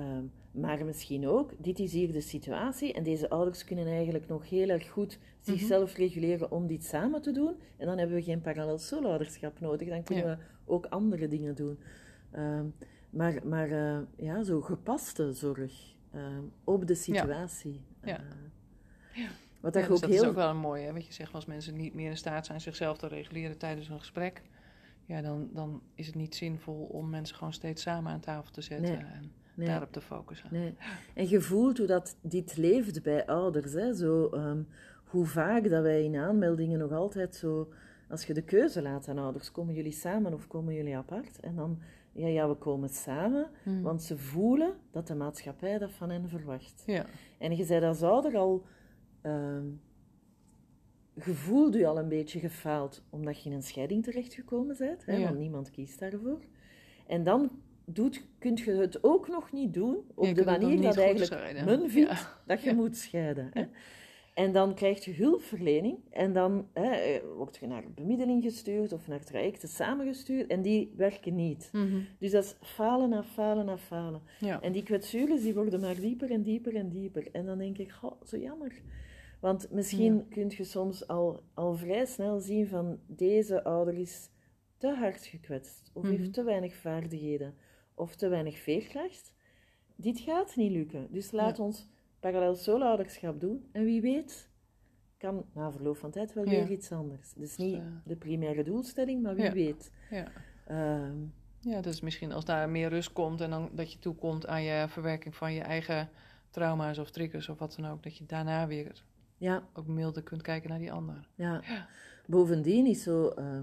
[0.55, 4.69] maar misschien ook, dit is hier de situatie en deze ouders kunnen eigenlijk nog heel
[4.69, 6.01] erg goed zichzelf Mhm.
[6.01, 7.55] reguleren om dit samen te doen.
[7.77, 10.37] En dan hebben we geen parallel soulouderschap nodig, dan kunnen Ja.
[10.37, 11.79] we ook andere dingen doen.
[12.37, 12.61] Uh,
[13.11, 15.95] maar maar uh, ja, zo gepaste zorg
[16.65, 17.81] op de situatie.
[18.03, 18.21] Ja.
[19.15, 19.29] ja.
[19.61, 20.23] Wat dat ja, ook dus dat heel...
[20.23, 20.93] is ook wel een mooie, hè?
[20.93, 23.99] wat je zegt, als mensen niet meer in staat zijn zichzelf te reguleren tijdens een
[23.99, 24.43] gesprek,
[25.07, 28.61] ja, dan, dan is het niet zinvol om mensen gewoon steeds samen aan tafel te
[28.63, 29.05] zetten Nee.
[29.13, 29.67] en Nee.
[29.67, 30.49] daarop te focussen.
[30.53, 30.75] Nee.
[31.15, 33.73] En je voelt hoe dat dit leeft bij ouders.
[33.73, 33.95] Hè?
[33.95, 34.69] Zo, um,
[35.05, 37.73] hoe vaak dat wij in aanmeldingen nog altijd zo...
[38.09, 41.41] Als je de keuze laat aan ouders, komen jullie samen of komen jullie apart?
[41.41, 41.79] En dan,
[42.13, 43.83] ja, ja we komen samen, Hmm.
[43.83, 46.83] want ze voelen dat de maatschappij dat van hen verwacht.
[46.87, 47.07] Ja.
[47.39, 48.65] En je zei als ouder al...
[49.23, 49.81] Um,
[51.25, 55.17] je voelt je al een beetje gefaald omdat je in een scheiding terechtgekomen bent, hè?
[55.17, 55.25] Ja.
[55.25, 56.41] want niemand kiest daarvoor.
[57.07, 57.51] En dan
[57.85, 61.65] doet, kun je het ook nog niet doen op de kunt manier dat eigenlijk scheiden.
[61.65, 62.19] men vindt Ja.
[62.47, 62.75] dat je Ja.
[62.77, 63.51] moet scheiden.
[63.53, 63.65] Hè?
[64.35, 69.25] En dan krijg je hulpverlening en dan hè, word je naar bemiddeling gestuurd of naar
[69.25, 71.69] trajecten samengestuurd en die werken niet.
[71.73, 71.99] Mhm.
[72.19, 74.21] Dus dat is falen na falen na falen.
[74.61, 77.29] En die kwetsures die worden maar dieper en dieper en dieper.
[77.33, 78.73] En dan denk ik, goh, zo jammer.
[79.41, 84.29] Want misschien kun je soms al, al vrij snel zien van deze ouder is
[84.79, 85.91] te hard gekwetst.
[85.93, 86.13] Of Mhm.
[86.17, 87.55] heeft te weinig vaardigheden.
[87.95, 89.33] Of te weinig veerkracht.
[89.97, 91.07] Dit gaat niet lukken.
[91.11, 91.63] Dus laat Ja.
[91.65, 91.89] ons
[92.21, 93.69] parallel soulouderschap doen.
[93.73, 94.49] En wie weet
[95.19, 96.51] kan na verloop van tijd wel Ja.
[96.51, 97.33] weer iets anders.
[97.33, 99.53] Dus niet de primaire doelstelling, maar wie Ja.
[99.53, 99.91] weet.
[100.11, 100.27] Ja.
[100.67, 101.17] Ehm,
[101.61, 104.87] ja, dus misschien als daar meer rust komt en dan dat je toekomt aan je
[104.89, 106.09] verwerking van je eigen
[106.51, 109.05] trauma's of triggers of wat dan ook, dat je daarna weer
[109.37, 111.29] ja, ook milder kunt kijken naar die ander.
[111.35, 111.61] Ja.
[111.69, 111.87] Ja.
[112.27, 113.29] Bovendien is zo.
[113.29, 113.61] eh,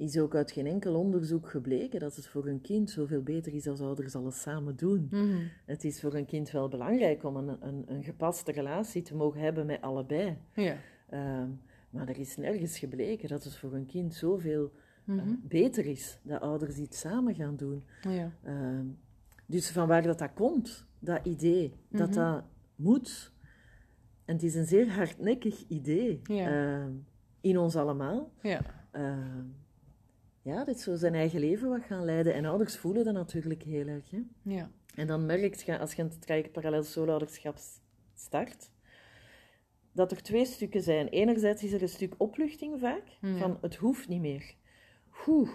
[0.00, 3.66] is ook uit geen enkel onderzoek gebleken dat het voor een kind zoveel beter is
[3.66, 5.06] als ouders alles samen doen.
[5.10, 5.36] Mhm.
[5.66, 9.40] Het is voor een kind wel belangrijk om een, een, een gepaste relatie te mogen
[9.40, 10.36] hebben met allebei.
[10.54, 10.76] Ja.
[11.08, 11.48] Ehm,
[11.90, 14.72] maar er is nergens gebleken dat het voor een kind zoveel
[15.06, 15.34] eh, Mhm.
[15.42, 17.84] beter is dat ouders iets samen gaan doen.
[18.02, 18.32] Ja.
[18.42, 18.84] Ehm,
[19.46, 22.18] dus van waar dat, dat komt, dat idee, dat Mhm.
[22.18, 22.44] dat
[22.76, 23.32] moet.
[24.24, 26.46] En het is een zeer hardnekkig idee Ja.
[26.80, 26.92] ehm,
[27.40, 28.30] in ons allemaal.
[28.42, 28.60] Ja.
[30.42, 32.34] Ja, dit zo zijn eigen leven wat gaan leiden.
[32.34, 34.10] En ouders voelen dat natuurlijk heel erg.
[34.10, 34.20] Hè?
[34.42, 34.70] Ja.
[34.94, 37.56] En dan merk je, als je het traject parallel solo-ouderschap
[38.14, 38.70] start,
[39.92, 41.08] dat er twee stukken zijn.
[41.08, 43.36] Enerzijds is er een stuk opluchting vaak, Ja.
[43.36, 44.54] van het hoeft niet meer.
[45.26, 45.50] Oeh,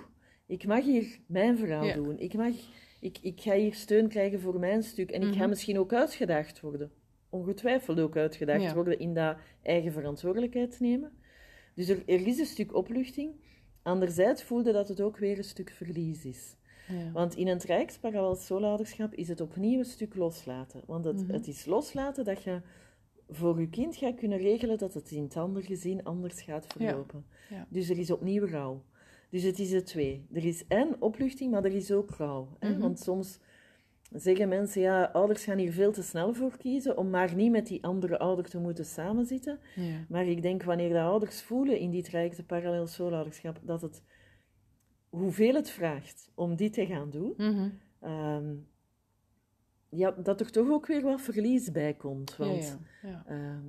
[0.45, 1.93] ik mag hier mijn verhaal Ja.
[1.93, 2.19] doen.
[2.19, 2.53] Ik, mag,
[2.99, 5.11] ik, ik ga hier steun krijgen voor mijn stuk.
[5.11, 5.49] En ik ga Mhm.
[5.49, 6.91] misschien ook uitgedaagd worden.
[7.29, 8.73] Ongetwijfeld ook uitgedaagd Ja.
[8.73, 11.11] worden in dat eigen verantwoordelijkheid nemen.
[11.75, 13.31] Dus er, er is een stuk opluchting.
[13.85, 16.55] Anderzijds voelde dat het ook weer een stuk verlies is.
[16.87, 17.11] Ja.
[17.11, 20.81] Want in een traject parallel solo-ouderschap is het opnieuw een stuk loslaten.
[20.85, 21.31] Want het, Mhm.
[21.33, 22.61] het is loslaten dat je
[23.29, 27.25] voor je kind gaat kunnen regelen dat het in het andere gezin anders gaat verlopen.
[27.49, 27.67] Ja.
[27.69, 28.83] Dus er is opnieuw rouw.
[29.29, 30.25] Dus het is de twee.
[30.33, 32.55] Er is en opluchting, maar er is ook rouw.
[32.59, 32.69] Hè?
[32.69, 32.79] Mhm.
[32.79, 33.39] Want soms
[34.11, 37.67] zeggen mensen, ja, ouders gaan hier veel te snel voor kiezen om maar niet met
[37.67, 39.59] die andere ouder te moeten samenzitten.
[39.75, 40.05] Ja.
[40.09, 44.03] Maar ik denk wanneer de ouders voelen in die trajecten parallel solo-ouderschap, dat het,
[45.09, 47.69] hoeveel het vraagt om dit te gaan doen, Mhm.
[47.99, 48.53] ehm,
[49.89, 52.35] ja, dat er toch ook weer wat verlies bij komt.
[52.37, 53.09] Want ja.
[53.09, 53.23] Ja.
[53.27, 53.65] ehm,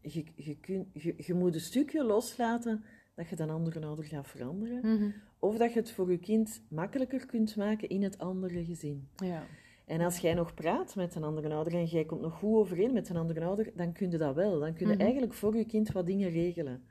[0.00, 2.84] je, je, kun, je, je moet een stukje loslaten
[3.14, 4.94] dat je dan andere ouder gaat veranderen.
[4.94, 5.10] Mhm.
[5.38, 9.08] Of dat je het voor je kind makkelijker kunt maken in het andere gezin.
[9.16, 9.46] Ja.
[9.86, 12.92] En als jij nog praat met een andere ouder en jij komt nog goed overeen
[12.92, 14.58] met een andere ouder, dan kun je dat wel.
[14.60, 15.02] Dan kun je Mhm.
[15.02, 16.84] eigenlijk voor je kind wat dingen regelen.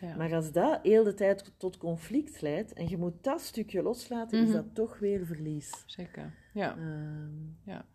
[0.00, 0.16] Ja.
[0.16, 4.38] Maar als dat heel de tijd tot conflict leidt en je moet dat stukje loslaten,
[4.38, 4.46] Mhm.
[4.46, 5.82] is dat toch weer verlies.
[5.86, 6.34] Zeker.
[6.54, 6.76] Ja.
[6.76, 7.86] Ehm, Ja.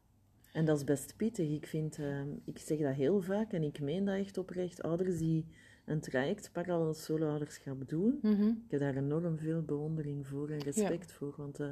[0.53, 1.49] en dat is best pittig.
[1.51, 4.81] Ik, vind, ehm, ik zeg dat heel vaak en ik meen dat echt oprecht.
[4.83, 5.45] Ouders die
[5.85, 8.47] een traject parallel solo-ouderschap doen, Mhm.
[8.47, 11.67] ik heb daar enorm veel bewondering voor en respect voor, want eh,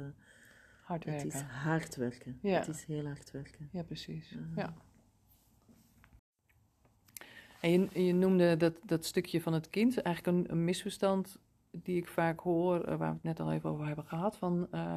[0.88, 1.40] Hard het werken.
[1.40, 2.38] is hard werken.
[2.42, 2.58] Ja.
[2.58, 3.68] Het is heel hard werken.
[3.72, 4.36] Ja, precies.
[4.56, 4.74] Ja.
[7.60, 11.38] En je, je noemde dat, dat stukje van het kind, eigenlijk een, een misverstand
[11.70, 14.68] die ik vaak hoor, eh, waar we het net al even over hebben gehad, van
[14.70, 14.94] eh,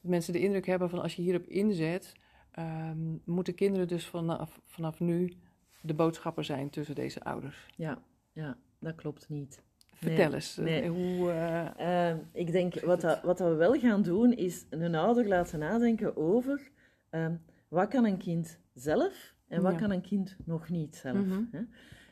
[0.00, 2.12] dat mensen de indruk hebben van als je hierop inzet,
[2.50, 5.36] ehm, moeten kinderen dus vanaf, vanaf nu
[5.80, 7.66] de boodschapper zijn tussen deze ouders.
[7.76, 9.62] Ja, ja dat klopt niet.
[9.98, 10.88] Vertel Nee, eens, eh, nee.
[10.88, 11.30] hoe...
[11.30, 15.28] eh, Ehm, ik denk, wat, dat, wat dat we wel gaan doen, is een ouder
[15.28, 16.70] laten nadenken over
[17.10, 17.34] ehm,
[17.68, 19.78] wat kan een kind zelf en wat Ja.
[19.78, 21.16] kan een kind nog niet zelf.
[21.26, 21.42] Mhm.
[21.50, 21.60] Hè?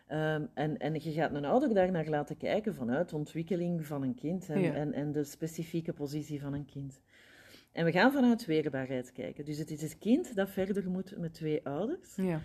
[0.06, 4.02] Ehm, en, en je gaat een ouder daar naar laten kijken vanuit de ontwikkeling van
[4.02, 4.72] een kind en, Ja.
[4.72, 7.00] en, en de specifieke positie van een kind.
[7.72, 9.44] En we gaan vanuit weerbaarheid kijken.
[9.44, 12.14] Dus het is het kind dat verder moet met twee ouders.
[12.16, 12.40] ja.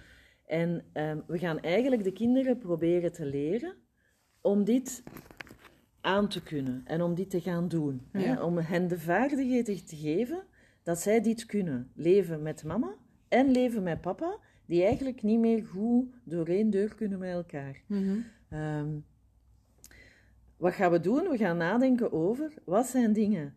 [0.46, 0.84] En
[1.28, 3.74] we gaan eigenlijk de kinderen proberen te leren
[4.42, 5.04] om dit
[6.02, 8.02] aan te kunnen en om dit te gaan doen.
[8.12, 8.26] Hè?
[8.26, 8.44] Ja.
[8.44, 10.44] Om hen de vaardigheden te geven
[10.84, 11.92] dat zij dit kunnen.
[11.94, 12.96] Leven met mama
[13.28, 17.82] en leven met papa, die eigenlijk niet meer goed door één deur kunnen met elkaar.
[17.86, 18.18] Mhm.
[18.50, 18.90] Ehm,
[20.58, 21.30] wat gaan we doen?
[21.30, 23.56] We gaan nadenken over wat zijn dingen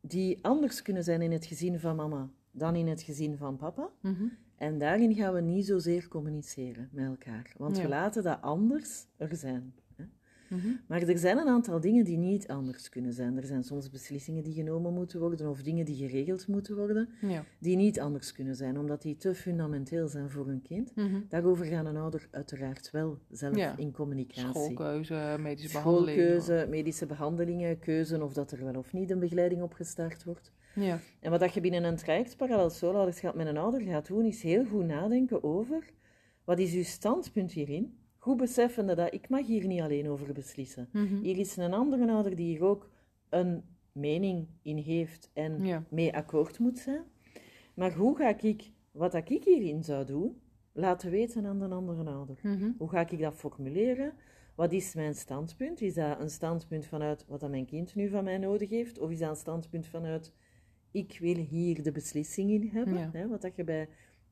[0.00, 3.90] die anders kunnen zijn in het gezin van mama dan in het gezin van papa.
[4.00, 4.24] Mhm.
[4.62, 7.82] En daarin gaan we niet zozeer communiceren met elkaar, want Ja.
[7.82, 9.74] we laten dat anders er zijn.
[9.96, 10.04] Hè?
[10.48, 10.66] Mhm.
[10.86, 13.36] Maar er zijn een aantal dingen die niet anders kunnen zijn.
[13.36, 17.44] Er zijn soms beslissingen die genomen moeten worden of dingen die geregeld moeten worden, Ja.
[17.58, 20.94] die niet anders kunnen zijn, omdat die te fundamenteel zijn voor een kind.
[20.96, 21.20] Mhm.
[21.28, 23.76] Daarover gaan een ouder uiteraard wel zelf Ja.
[23.76, 24.50] in communicatie.
[24.50, 25.78] Schoolkeuze, medische.
[25.78, 30.52] Schoolkeuze, medische behandelingen, keuze of dat er wel of niet een begeleiding opgestart wordt.
[30.74, 30.98] Ja.
[31.20, 34.42] En wat dat je binnen een traject parallel solo-ouderschap met een ouder gaat doen, is
[34.42, 35.90] heel goed nadenken over
[36.44, 37.96] wat is uw standpunt hierin.
[38.18, 40.88] Goed beseffende dat ik mag hier niet alleen over beslissen.
[40.92, 41.20] Mhm.
[41.22, 42.90] Hier is een andere ouder die hier ook
[43.28, 45.84] een mening in heeft en Ja.
[45.90, 47.02] mee akkoord moet zijn.
[47.74, 50.40] Maar hoe ga ik, wat dat ik hierin zou doen,
[50.72, 52.38] laten weten aan de andere ouder?
[52.42, 52.70] Mhm.
[52.78, 54.12] Hoe ga ik dat formuleren?
[54.54, 55.80] Wat is mijn standpunt?
[55.80, 58.98] Is dat een standpunt vanuit wat dat mijn kind nu van mij nodig heeft?
[58.98, 60.32] Of is dat een standpunt vanuit
[60.92, 62.98] ik wil hier de beslissing in hebben?
[62.98, 63.10] Ja.
[63.12, 63.28] Hè?
[63.28, 63.88] Wat dat je bij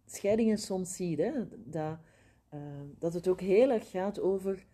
[0.06, 1.32] scheidingen soms ziet, hè?
[1.64, 1.98] Dat,
[2.48, 2.60] eh,
[2.98, 4.66] dat het ook heel erg gaat over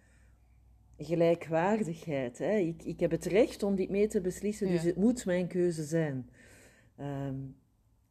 [0.98, 2.38] gelijkwaardigheid.
[2.38, 2.56] Hè?
[2.56, 5.84] Ik, ik heb het recht om dit mee te beslissen, dus het moet mijn keuze
[5.84, 6.30] zijn.
[6.96, 7.36] Ehm,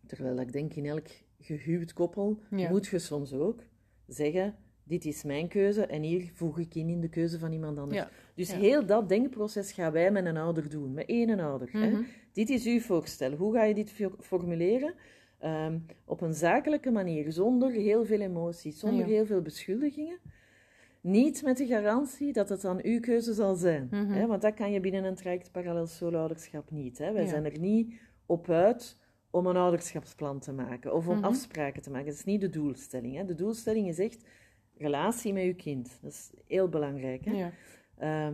[0.05, 1.07] terwijl ik denk in elk
[1.39, 2.69] gehuwd koppel Ja.
[2.69, 3.63] moet je soms ook
[4.07, 4.55] zeggen:
[4.87, 7.99] dit is mijn keuze en hier voeg ik in in de keuze van iemand anders.
[7.99, 8.09] Ja.
[8.35, 8.57] Dus Ja.
[8.57, 11.69] heel dat denkproces gaan wij met een ouder doen, met één ouder.
[11.71, 11.89] hè.
[11.89, 12.01] Mhm.
[12.33, 13.31] Dit is uw voorstel.
[13.31, 14.93] Hoe ga je dit fo- formuleren?
[15.39, 19.13] Ehm, op een zakelijke manier, zonder heel veel emoties, zonder Ja.
[19.13, 20.17] heel veel beschuldigingen.
[21.01, 23.87] Niet met de garantie dat het dan uw keuze zal zijn.
[23.91, 24.11] Mhm.
[24.11, 24.27] Hè?
[24.27, 26.97] Want dat kan je binnen een traject parallel solo-ouderschap niet.
[26.97, 27.11] Hè?
[27.11, 27.29] Wij Ja.
[27.29, 27.93] zijn er niet
[28.25, 28.97] op uit
[29.29, 31.25] om een ouderschapsplan te maken of om Mhm.
[31.25, 32.05] afspraken te maken.
[32.07, 33.15] Dat is niet de doelstelling.
[33.15, 33.25] Hè?
[33.25, 34.25] De doelstelling is echt
[34.77, 35.97] relatie met uw kind.
[36.01, 37.25] Dat is heel belangrijk.
[37.25, 37.31] Hè?
[37.31, 37.51] Ja.
[37.97, 38.33] Ehm,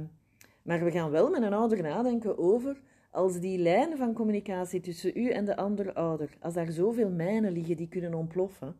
[0.62, 5.12] maar we gaan wel met een ouder nadenken over als die lijnen van communicatie tussen
[5.16, 8.76] u en de andere ouder, als daar zoveel mijnen liggen die kunnen ontploffen,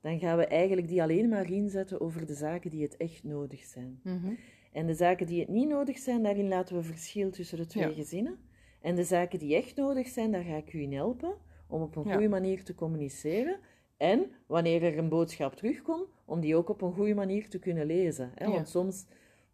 [0.00, 3.64] dan gaan we eigenlijk die alleen maar inzetten over de zaken die het echt nodig
[3.64, 4.00] zijn.
[4.02, 4.32] Mhm.
[4.72, 7.86] En de zaken die het niet nodig zijn, daarin laten we verschil tussen de twee
[7.88, 7.92] Ja.
[7.94, 8.38] gezinnen.
[8.80, 11.34] En de zaken die echt nodig zijn, daar ga ik u in helpen
[11.66, 12.12] om op een Ja.
[12.12, 13.58] goede manier te communiceren.
[14.02, 17.86] En wanneer er een boodschap terugkomt, om die ook op een goede manier te kunnen
[17.86, 18.30] lezen.
[18.34, 18.44] Hè?
[18.44, 18.50] Ja.
[18.50, 19.04] Want soms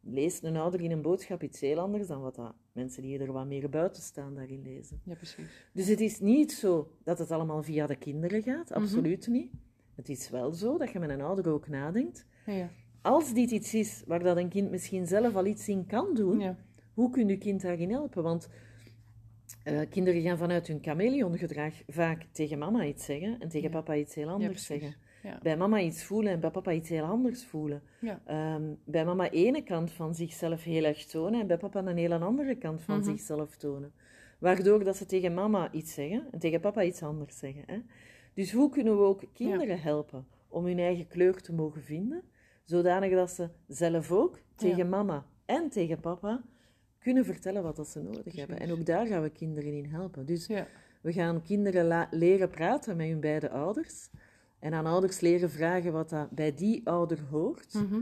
[0.00, 3.32] leest een ouder in een boodschap iets heel anders dan wat dat mensen die er
[3.32, 5.00] wat meer buiten staan daarin lezen.
[5.04, 5.66] ja, precies.
[5.72, 8.78] Dus het is niet zo dat het allemaal via de kinderen gaat, Mhm.
[8.78, 9.52] absoluut niet.
[9.94, 12.26] Het is wel zo dat je met een ouder ook nadenkt.
[12.46, 12.70] Ja.
[13.02, 16.38] Als dit iets is waar dat een kind misschien zelf al iets in kan doen,
[16.40, 16.56] Ja.
[16.94, 18.22] hoe kun je kind daarin helpen?
[18.22, 18.48] Want
[19.68, 23.74] eh, kinderen gaan vanuit hun chameleongedrag vaak tegen mama iets zeggen en tegen Ja.
[23.76, 24.94] papa iets heel anders zeggen.
[25.22, 25.38] Ja.
[25.42, 27.82] Bij mama iets voelen en bij papa iets heel anders voelen.
[28.24, 32.18] Ehm, bij mama ene kant van zichzelf heel erg tonen en bij papa een hele
[32.18, 33.04] andere kant van Mhm.
[33.04, 33.92] zichzelf tonen.
[34.38, 37.62] Waardoor dat ze tegen mama iets zeggen en tegen papa iets anders zeggen.
[37.66, 37.78] Hè?
[38.34, 42.22] Dus hoe kunnen we ook kinderen helpen om hun eigen kleur te mogen vinden,
[42.64, 46.42] zodanig dat ze zelf ook tegen mama en tegen papa
[47.08, 48.60] kunnen vertellen wat dat ze nodig hebben.
[48.60, 50.26] En ook daar gaan we kinderen in helpen.
[50.26, 50.66] Dus Ja.
[51.00, 54.10] we gaan kinderen leren praten met hun beide ouders.
[54.58, 57.74] En aan ouders leren vragen wat dat bij die ouder hoort.
[57.74, 58.00] Mhm.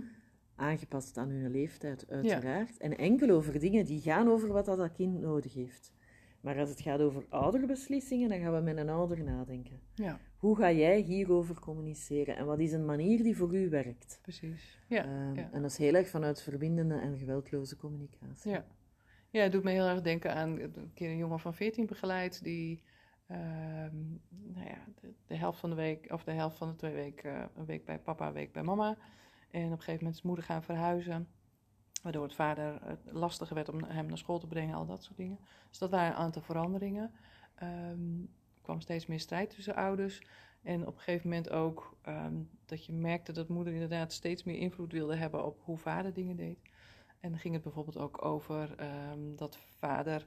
[0.55, 2.77] Aangepast aan hun leeftijd, uiteraard.
[2.79, 5.93] En enkel over dingen die gaan over wat dat, dat kind nodig heeft.
[6.41, 9.81] Maar als het gaat over ouderbeslissingen, dan gaan we met een ouder nadenken.
[9.95, 12.37] ja, Hoe ga jij hierover communiceren?
[12.37, 14.19] En wat is een manier die voor u werkt?
[14.23, 14.79] precies.
[14.89, 15.05] Ja.
[15.05, 15.49] Ehm, ja.
[15.53, 18.51] En dat is heel erg vanuit verbindende en geweldloze communicatie.
[18.51, 18.65] Ja.
[19.37, 22.43] Ja, het doet me heel erg denken aan een keer een jongen van 14 begeleid
[22.43, 22.83] die
[23.27, 23.97] ehm,
[24.29, 24.85] nou ja,
[25.27, 27.99] de, helft van de week, of de helft van de twee weken, een week bij
[27.99, 28.97] papa, een week bij mama.
[29.51, 31.29] En op een gegeven moment is moeder gaan verhuizen.
[32.03, 35.39] Waardoor het vader lastiger werd om hem naar school te brengen, al dat soort dingen.
[35.69, 37.13] Dus dat waren een aantal veranderingen.
[37.55, 38.21] Ehm,
[38.55, 40.23] er kwam steeds meer strijd tussen ouders.
[40.63, 44.59] En op een gegeven moment ook ehm, dat je merkte dat moeder inderdaad steeds meer
[44.59, 46.59] invloed wilde hebben op hoe vader dingen deed.
[47.21, 50.23] En dan ging het bijvoorbeeld ook over ehm, dat vader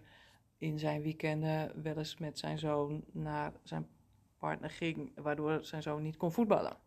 [0.58, 3.88] in zijn weekenden wel eens met zijn zoon naar zijn
[4.38, 6.78] partner ging, waardoor zijn zoon niet kon voetballen.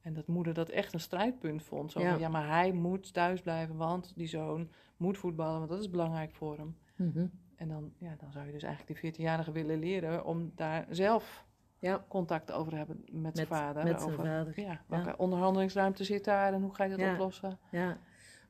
[0.00, 1.92] En dat moeder dat echt een strijdpunt vond.
[1.92, 2.10] Zo Ja.
[2.10, 5.90] van, ja, maar hij moet thuis blijven, want die zoon moet voetballen, want dat is
[5.90, 6.76] belangrijk voor hem.
[6.96, 7.26] Mhm.
[7.56, 11.46] En dan, ja, dan zou je dus eigenlijk die 14-jarige willen leren om daar zelf
[11.78, 13.84] Ja, contact over te hebben met, zijn vader.
[13.84, 14.60] met zijn over, vader.
[14.60, 17.58] Ja, welke onderhandelingsruimte zit daar en hoe ga je dat oplossen?
[17.70, 17.98] Ja,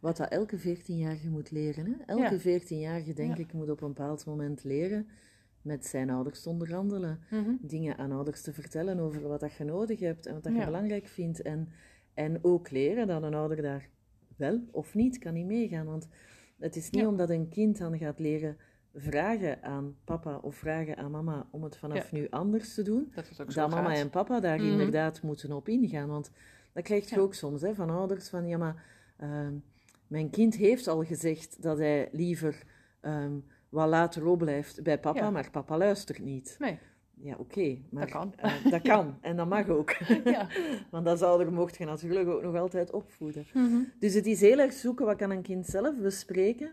[0.03, 1.87] wat dat elke 14-jarige moet leren.
[1.87, 1.93] Hè?
[2.07, 2.61] Elke Ja.
[2.61, 5.09] 14-jarige, denk ik, moet op een bepaald moment leren
[5.63, 7.19] met zijn ouders te onderhandelen.
[7.31, 7.51] Mhm.
[7.61, 10.65] Dingen aan ouders te vertellen over wat dat je nodig hebt en wat dat je
[10.65, 11.43] belangrijk vindt.
[11.43, 11.69] En,
[12.15, 13.89] en ook leren dat een ouder daar
[14.37, 15.87] wel of niet kan in meegaan.
[15.87, 16.09] Want
[16.59, 18.57] het is niet omdat een kind dan gaat leren
[18.95, 22.17] vragen aan papa of vragen aan mama om het vanaf Ja.
[22.19, 24.71] nu anders te doen, Dat dat mama en papa daar Mhm.
[24.71, 26.09] inderdaad moeten op ingaan.
[26.09, 26.31] Want
[26.73, 27.21] dat krijg je Ja.
[27.21, 28.85] ook soms hè, van ouders van ja, maar
[29.17, 29.55] ehm,
[30.13, 32.63] mijn kind heeft al gezegd dat hij liever
[33.01, 33.33] ehm,
[33.69, 35.31] wat later opblijft bij papa, Ja.
[35.31, 36.57] maar papa luistert niet.
[36.59, 36.79] Nee,
[37.15, 38.33] Ja, oké, maar Dat kan.
[38.37, 39.91] eh, dat kan en dat mag ook.
[40.25, 40.49] ja.
[40.91, 43.47] Want als ouder mocht je natuurlijk ook nog altijd opvoeden.
[43.55, 43.77] Mhm.
[43.99, 46.73] Dus het is heel erg zoeken wat kan een kind zelf bespreken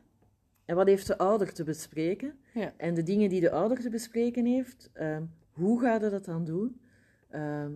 [0.66, 2.34] en wat heeft de ouder te bespreken.
[2.54, 2.74] Ja.
[2.78, 6.46] En de dingen die de ouder te bespreken heeft, ehm, hoe gaat hij dat dan
[6.46, 6.82] doen?
[7.30, 7.72] Ehm,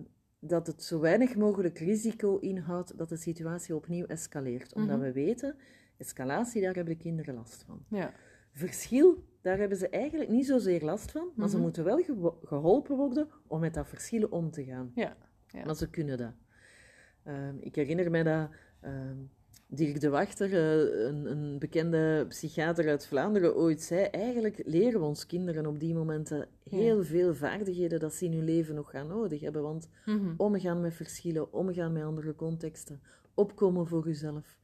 [0.46, 4.74] dat het zo weinig mogelijk risico inhoudt dat de situatie opnieuw escaleert.
[4.74, 5.04] Omdat Mhm.
[5.06, 5.56] we weten,
[5.96, 7.84] escalatie, daar hebben de kinderen last van.
[7.88, 8.12] ja.
[8.52, 11.64] Verschil, daar hebben ze eigenlijk niet zozeer last van, maar ze Mhm.
[11.64, 12.02] moeten wel
[12.42, 14.90] geholpen worden om met dat verschil om te gaan.
[14.94, 15.16] Ja.
[15.46, 15.64] Ja.
[15.64, 16.32] Maar ze kunnen dat.
[17.22, 19.16] Ehm, ik herinner me dat ehm,
[19.74, 25.06] Dirk de Wachter, eh, een, een bekende psychiater uit Vlaanderen, ooit zei: Eigenlijk leren we
[25.06, 29.06] ons kinderen op die momenten heel veel vaardigheden dat ze in hun leven nog gaan
[29.06, 29.62] nodig hebben.
[29.62, 30.34] Want Mhm.
[30.36, 33.00] omgaan met verschillen, omgaan met andere contexten,
[33.34, 34.58] opkomen voor uzelf,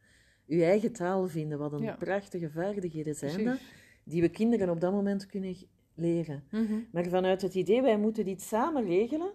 [0.46, 1.96] uw eigen taal vinden, wat een Ja.
[1.96, 3.58] prachtige vaardigheden zijn dat,
[4.04, 5.56] die we kinderen op dat moment kunnen
[5.94, 6.42] leren.
[6.50, 6.74] Mhm.
[6.92, 9.32] Maar vanuit het idee, wij moeten dit samen regelen,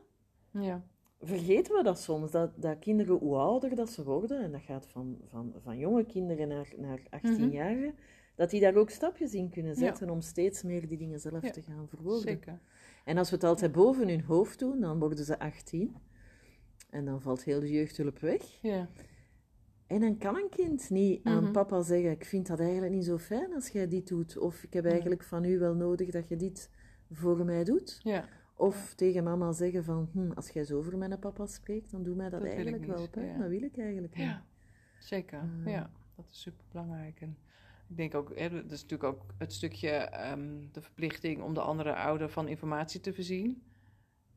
[0.51, 0.83] Ja.
[1.25, 4.87] Vergeten we dat soms, dat, dat kinderen, hoe ouder dat ze worden, en dat gaat
[4.87, 7.93] van, van, van jonge kinderen naar, naar 18 jaar,
[8.35, 11.61] dat die daar ook stapjes in kunnen zetten om steeds meer die dingen zelf te
[11.61, 12.21] gaan verwoorden.
[12.21, 12.59] Zeker.
[13.05, 15.95] En als we het altijd boven hun hoofd doen, dan worden ze 18.
[16.89, 18.41] En dan valt heel de jeugdhulp weg.
[18.61, 18.89] Ja.
[19.87, 21.51] En dan kan een kind niet aan Mhm.
[21.51, 24.37] papa zeggen: Ik vind dat eigenlijk niet zo fijn als jij dit doet.
[24.37, 26.69] Of ik heb eigenlijk van u wel nodig dat je dit
[27.11, 27.99] voor mij doet.
[28.03, 28.25] Ja.
[28.57, 32.15] Of tegen mama zeggen: van, hm, Als jij zo over mijn papa spreekt, dan doet
[32.15, 33.25] mij dat, eigenlijk wel pijn.
[33.27, 33.37] ja.
[33.37, 34.25] Dat wil ik eigenlijk niet.
[34.25, 34.43] Ja,
[34.99, 35.43] zeker.
[35.43, 35.67] Mm.
[35.67, 37.21] Ja, dat is super belangrijk.
[37.21, 37.37] En
[37.87, 41.59] ik denk ook, hè, dat is natuurlijk ook het stukje ehm, de verplichting om de
[41.61, 43.63] andere ouder van informatie te voorzien.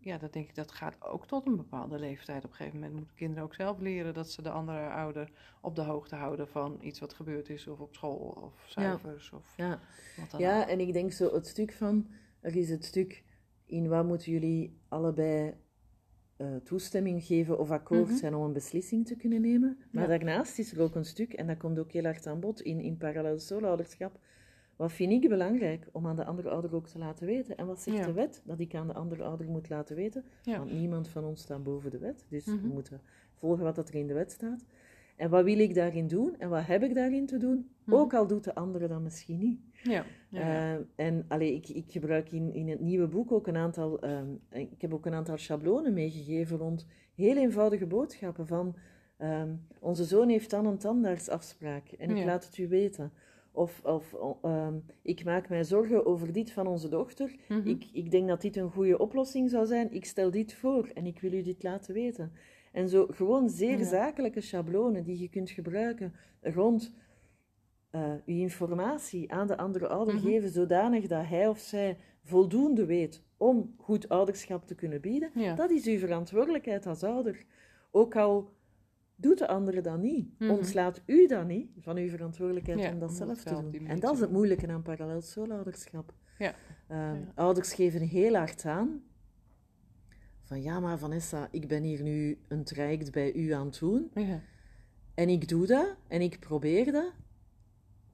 [0.01, 2.45] Ja, dat denk ik, dat gaat ook tot een bepaalde leeftijd.
[2.45, 5.75] Op een gegeven moment moeten kinderen ook zelf leren dat ze de andere ouder op
[5.75, 9.81] de hoogte houden van iets wat gebeurd is, of op school, of cijfers, of Ja.
[10.17, 10.69] wat dan Ja, ook.
[10.69, 12.07] en ik denk zo het stuk van,
[12.41, 13.23] er is het stuk
[13.69, 15.55] in wat moeten jullie allebei
[16.37, 18.17] eh, toestemming geven of akkoord Mhm.
[18.17, 19.79] zijn om een beslissing te kunnen nemen.
[19.91, 20.09] Maar Ja.
[20.19, 22.81] daarnaast is er ook een stuk, en dat komt ook heel hard aan bod in,
[22.81, 24.19] in parallel soulouderschap.
[24.77, 27.57] Wat vind ik belangrijk om aan de andere ouder ook te laten weten?
[27.57, 28.07] En wat zegt Ja.
[28.07, 30.25] de wet dat ik aan de andere ouder moet laten weten?
[30.43, 30.59] Ja.
[30.59, 32.67] Want niemand van ons staat boven de wet, dus we Mhm.
[32.67, 33.01] moeten
[33.35, 34.65] volgen wat er in de wet staat.
[35.19, 37.71] En wat wil ik daarin doen en wat heb ik daarin te doen?
[37.85, 37.97] Mhm.
[37.97, 39.61] Ook al doet de andere dat misschien niet.
[39.83, 40.75] Ja, ja, ja.
[40.75, 44.27] Eh, en allee, ik, ik gebruik in, in het nieuwe boek ook een aantal, ehm,
[44.51, 48.77] ik heb ook een aantal schablonen meegegeven rond heel eenvoudige boodschappen van
[49.17, 53.13] ehm, onze zoon heeft dan een tandartsafspraak en ik laat het u weten.
[53.53, 57.35] Of, of ehm, ik maak mij zorgen over dit van onze dochter.
[57.49, 57.69] Mhm.
[57.69, 59.93] Ik, ik denk dat dit een goede oplossing zou zijn.
[59.93, 62.33] Ik stel dit voor en ik wil u dit laten weten.
[62.73, 63.85] En zo gewoon zeer Ja.
[63.85, 66.95] zakelijke schablonen die je kunt gebruiken rond
[67.91, 70.25] eh uw informatie aan de andere ouder Mhm.
[70.25, 75.31] geven, zodanig dat hij of zij voldoende weet om goed ouderschap te kunnen bieden.
[75.35, 75.55] Ja.
[75.55, 77.45] Dat is uw verantwoordelijkheid als ouder.
[77.91, 78.51] Ook al
[79.17, 80.51] doet de andere dat niet, Mhm.
[80.51, 83.87] ontslaat u dat niet van uw verantwoordelijkheid Ja, om dat zelf te doen.
[83.87, 86.15] En dat is het moeilijke aan parallel soulouderschap.
[86.39, 86.55] Ja.
[86.89, 87.33] Ehm, Ja.
[87.35, 89.03] Ouders geven heel hard aan
[90.49, 94.11] van ja, maar Vanessa, ik ben hier nu een traject bij u aan het doen
[94.15, 94.41] Ja.
[95.15, 97.13] en ik doe dat en ik probeer dat,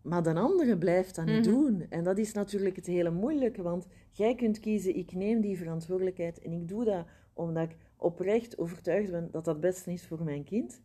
[0.02, 1.54] maar de andere blijft dat niet Mhm.
[1.54, 1.86] doen.
[1.90, 6.38] En dat is natuurlijk het hele moeilijke, want jij kunt kiezen, ik neem die verantwoordelijkheid
[6.40, 10.24] en ik doe dat omdat ik oprecht overtuigd ben dat dat het beste is voor
[10.24, 10.80] mijn kind,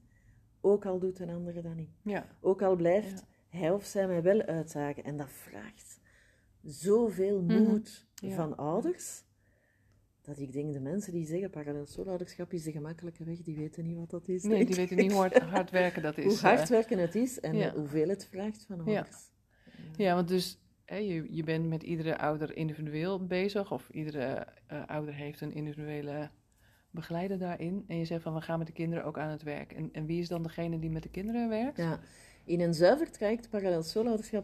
[0.62, 1.90] ook al doet een andere dat niet.
[2.04, 2.26] Ja.
[2.42, 5.04] Ook al blijft hij of zij mij wel uitdagen.
[5.04, 6.00] En dat vraagt
[6.64, 7.64] zoveel Mhm.
[7.64, 8.36] moed Ja.
[8.36, 9.24] van ouders,
[10.30, 11.86] dat ik denk, de mensen die zeggen parallel
[12.54, 14.44] is de gemakkelijke weg, die weten niet wat dat is.
[14.44, 16.26] Nee, die weten niet hoe hard, hard werken dat is.
[16.26, 16.68] Hoe hard eh.
[16.68, 17.74] werken het is en ja.
[17.74, 18.96] hoeveel het vraagt van Ja.
[18.96, 19.32] ouders.
[19.96, 24.88] Ja, want dus hè, je, je bent met iedere ouder individueel bezig, of iedere eh,
[24.88, 26.30] ouder heeft een individuele
[26.92, 27.84] begeleider daarin.
[27.88, 29.72] En je zegt van we gaan met de kinderen ook aan het werk.
[29.72, 31.78] En, en wie is dan degene die met de kinderen werkt?
[31.78, 32.00] Ja.
[32.46, 33.84] In een zuiver traject parallel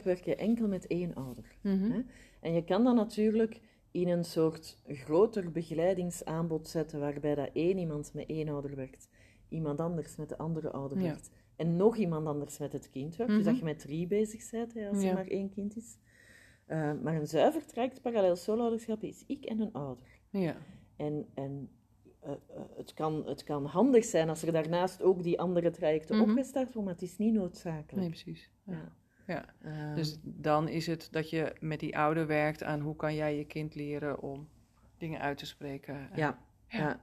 [0.04, 1.56] werk je enkel met één ouder.
[1.62, 1.92] Mhm.
[1.92, 2.02] Hè?
[2.40, 3.62] En je kan dat natuurlijk
[3.96, 9.10] in een soort groter begeleidingsaanbod zetten, waarbij dat één iemand met één ouder werkt,
[9.50, 11.04] iemand anders met de andere ouder Ja.
[11.04, 13.32] werkt, en nog iemand anders met het kind werkt.
[13.34, 13.50] Dus Mhm.
[13.50, 15.08] dat je met drie bezig bent, hè, als Ja.
[15.08, 15.98] er maar één kind is.
[16.66, 20.08] Eh, maar een zuiver traject parallel soulouderschap is ik en een ouder.
[20.30, 20.56] Ja.
[20.96, 21.70] En, en
[22.20, 22.38] eh, eh,
[22.76, 26.30] het, kan, het kan handig zijn als er daarnaast ook die andere trajecten Mhm.
[26.30, 27.96] opgestart worden, maar het is niet noodzakelijk.
[27.96, 28.50] Nee, precies.
[28.64, 28.74] Ja.
[28.74, 28.96] Ja.
[29.28, 29.46] Ja.
[29.62, 33.38] Ehm, Dus dan is het dat je met die ouder werkt aan hoe kan jij
[33.38, 34.48] je kind leren om
[34.98, 35.96] dingen uit te spreken.
[35.96, 36.78] En- Ja, Ja.
[36.80, 37.00] ja.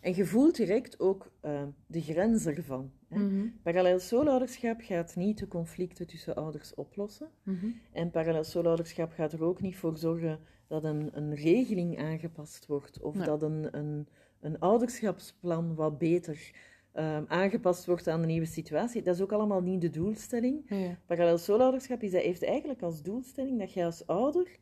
[0.00, 2.90] En je voelt direct ook eh, de grens ervan.
[3.08, 3.18] Hè?
[3.18, 3.46] Mhm.
[3.62, 7.28] Parallel soulouderschap gaat niet de conflicten tussen ouders oplossen.
[7.42, 7.66] Mhm.
[7.92, 13.00] En parallel soulouderschap gaat er ook niet voor zorgen dat een, een regeling aangepast wordt.
[13.00, 13.26] Of Nee.
[13.26, 14.08] dat een, een,
[14.40, 16.50] een ouderschapsplan wat beter
[16.92, 19.02] ehm, aangepast wordt aan de nieuwe situatie.
[19.02, 20.64] Dat is ook allemaal niet de doelstelling.
[20.68, 20.98] Ja.
[21.06, 24.56] Parallel is, dat heeft eigenlijk als doelstelling dat je als ouder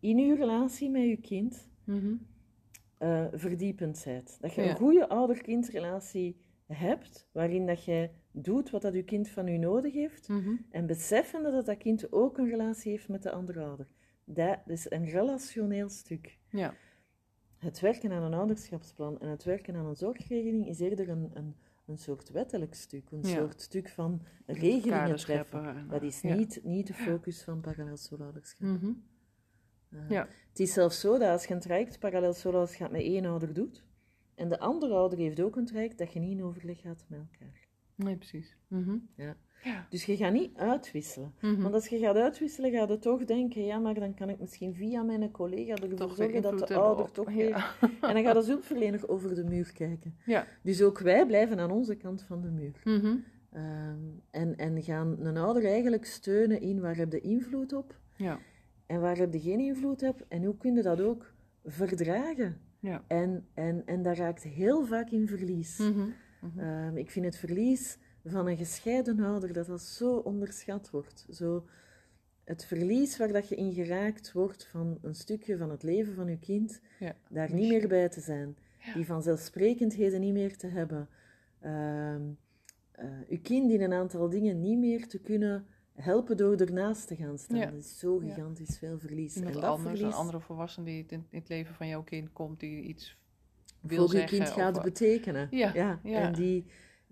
[0.00, 2.14] in je relatie met je kind Mhm.
[2.98, 4.38] eh, verdiepend bent.
[4.40, 4.70] Dat je Ja.
[4.70, 9.92] een goede ouder-kindrelatie hebt, waarin dat jij doet wat dat je kind van je nodig
[9.92, 10.50] heeft, Mhm.
[10.70, 13.86] en beseffende dat dat kind ook een relatie heeft met de andere ouder.
[14.24, 16.38] Dat is een relationeel stuk.
[16.50, 16.74] Ja.
[17.58, 21.54] Het werken aan een ouderschapsplan en het werken aan een zorgregeling is eerder een, een,
[21.86, 23.28] een soort wettelijk stuk, een Ja.
[23.36, 25.64] soort stuk van regelingen treffen.
[25.76, 28.66] en, Dat is niet, niet de focus van parallel soulouderschap.
[28.68, 28.92] Mhm.
[29.90, 30.28] Eh, Ja.
[30.48, 33.84] Het is zelfs zo dat als je een traject parallel soulouderschap met één ouder doet,
[34.34, 37.18] en de andere ouder heeft ook een traject, dat je niet in overleg gaat met
[37.20, 37.68] elkaar.
[37.94, 38.56] Nee, precies.
[38.68, 38.96] Mhm.
[39.16, 39.36] Ja.
[39.64, 39.86] Ja.
[39.90, 41.34] Dus je gaat niet uitwisselen.
[41.40, 41.62] Mhm.
[41.62, 44.74] Want als je gaat uitwisselen, ga je toch denken, ja, maar dan kan ik misschien
[44.74, 47.36] via mijn collega ervoor zorgen dat de ouder toch ja.
[47.36, 47.76] weer...
[48.00, 50.16] En dan gaat de hulpverlener over de muur kijken.
[50.24, 50.46] Ja.
[50.62, 52.80] Dus ook wij blijven aan onze kant van de muur.
[52.84, 53.16] Mhm.
[53.52, 53.98] Ehm,
[54.30, 58.38] en, en gaan een ouder eigenlijk steunen in waar heb je invloed op Ja.
[58.86, 60.24] en waar heb je geen invloed op.
[60.28, 61.32] En hoe kun je dat ook
[61.64, 62.60] verdragen?
[62.80, 63.04] Ja.
[63.06, 65.78] En, en, en dat raakt heel vaak in verlies.
[65.78, 66.08] Mhm.
[66.56, 71.26] Ehm, ik vind het verlies van een gescheiden ouder, dat dat zo onderschat wordt.
[71.30, 71.66] Zo
[72.44, 76.26] het verlies waar dat je in geraakt wordt van een stukje van het leven van
[76.28, 77.16] je kind, Ja.
[77.28, 78.56] daar niet meer bij te zijn.
[78.78, 78.94] Ja.
[78.94, 81.08] Die vanzelfsprekendheden niet meer te hebben.
[81.58, 82.16] Eh,
[83.28, 87.38] je kind in een aantal dingen niet meer te kunnen helpen door ernaast te gaan
[87.38, 87.56] staan.
[87.58, 87.66] Ja.
[87.70, 88.34] Dat is zo Ja.
[88.34, 89.36] gigantisch veel verlies.
[89.36, 92.32] Iemand en dat anders, verlies een andere volwassene die in, het leven van jouw kind
[92.32, 93.18] komt, die iets
[93.80, 94.38] wil voor je zeggen.
[94.38, 95.48] kind gaat of, betekenen.
[95.50, 96.00] Ja, ja.
[96.02, 96.64] En die,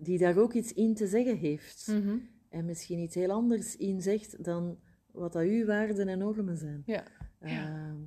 [0.03, 1.87] die daar ook iets in te zeggen heeft.
[1.87, 2.17] Mhm.
[2.49, 4.79] En misschien iets heel anders in zegt dan
[5.11, 6.83] wat dat uw waarden en normen zijn.
[6.85, 7.03] Ja.
[7.39, 7.67] Ja.
[7.67, 7.97] Ehm,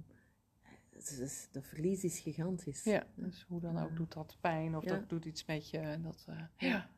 [1.52, 2.84] dat verlies is gigantisch.
[2.84, 4.90] Ja, dus hoe dan ook doet dat pijn of Ja.
[4.90, 5.78] dat doet iets met je.
[5.78, 6.88] En dat, eh, Ja.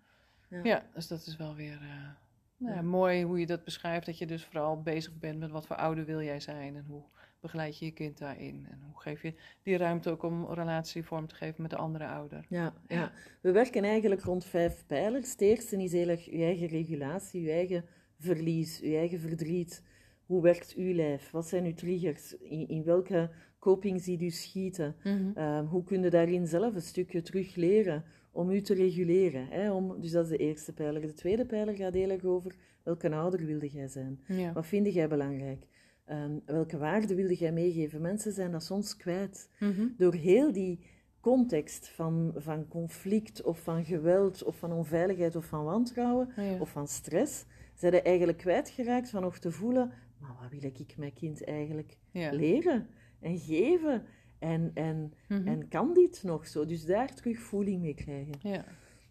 [0.62, 0.86] ja.
[0.94, 2.10] Dus dat is wel weer eh,
[2.56, 4.06] nou, mooi hoe je dat beschrijft.
[4.06, 7.02] Dat je dus vooral bezig bent met wat voor ouder wil jij zijn en hoe
[7.40, 8.66] begeleid je je kind daarin.
[8.70, 11.76] En hoe geef je die ruimte ook om een relatie vorm te geven met de
[11.76, 12.46] andere ouder.
[12.48, 13.12] Ja, ja.
[13.40, 15.30] We werken eigenlijk rond vijf pijlers.
[15.30, 17.84] Het eerste is erg je eigen regulatie, je eigen
[18.18, 19.82] verlies, je eigen verdriet.
[20.26, 21.30] Hoe werkt uw lijf?
[21.30, 22.36] Wat zijn uw triggers?
[22.36, 24.96] In, in welke coping ziet u schieten?
[25.34, 29.46] Ehm, hoe kun je daarin zelf een stukje terug leren om u te reguleren?
[29.46, 29.72] Hè?
[29.72, 31.00] Om, dus dat is de eerste pijler.
[31.00, 34.20] De tweede pijler gaat heel erg over welke ouder wilde jij zijn?
[34.26, 34.52] Ja.
[34.52, 35.66] Wat vind jij belangrijk?
[36.08, 38.00] Ehm, welke waarden wilde jij meegeven?
[38.00, 39.48] Mensen zijn dat soms kwijt.
[39.60, 39.86] Mhm.
[39.96, 40.80] Door heel die
[41.20, 46.58] context van, van conflict of van geweld of van onveiligheid of van wantrouwen Ja.
[46.60, 47.44] of van stress,
[47.74, 51.96] zijn ze eigenlijk kwijtgeraakt van nog te voelen, maar wat wil ik mijn kind eigenlijk
[52.10, 52.32] Ja.
[52.32, 52.86] leren
[53.20, 54.04] en geven?
[54.38, 55.46] En, en, Mhm.
[55.48, 56.64] en kan dit nog zo?
[56.66, 58.34] Dus daar terug voeling mee krijgen.
[58.42, 58.64] Ja.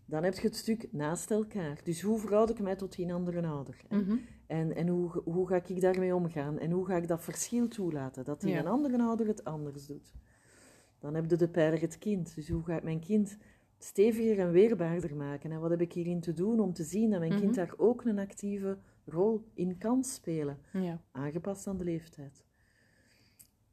[0.06, 1.80] Dan heb je het stuk naast elkaar.
[1.84, 3.78] Dus hoe verhoud ik mij tot die andere ouder?
[3.89, 4.16] Mhm.
[4.48, 6.60] En, en hoe, hoe ga ik daarmee omgaan?
[6.60, 8.24] En hoe ga ik dat verschil toelaten?
[8.26, 8.60] Dat die Ja.
[8.60, 10.14] een andere ouder het anders doet.
[11.00, 12.36] Dan heb je de pijler het kind.
[12.36, 13.38] Dus hoe ga ik mijn kind
[13.78, 15.52] steviger en weerbaarder maken?
[15.52, 17.54] En wat heb ik hierin te doen om te zien dat mijn kind Mhm.
[17.56, 20.58] daar ook een actieve rol in kan spelen?
[20.74, 21.02] Ja.
[21.12, 22.45] Aangepast aan de leeftijd.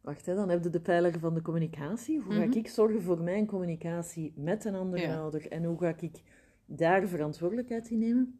[0.00, 2.20] Wacht, hè, dan heb je de pijler van de communicatie.
[2.20, 2.58] Hoe ga Mhm.
[2.58, 5.18] ik zorgen voor mijn communicatie met een andere Ja.
[5.20, 5.48] ouder?
[5.50, 6.22] En hoe ga ik
[6.66, 8.38] daar verantwoordelijkheid in nemen?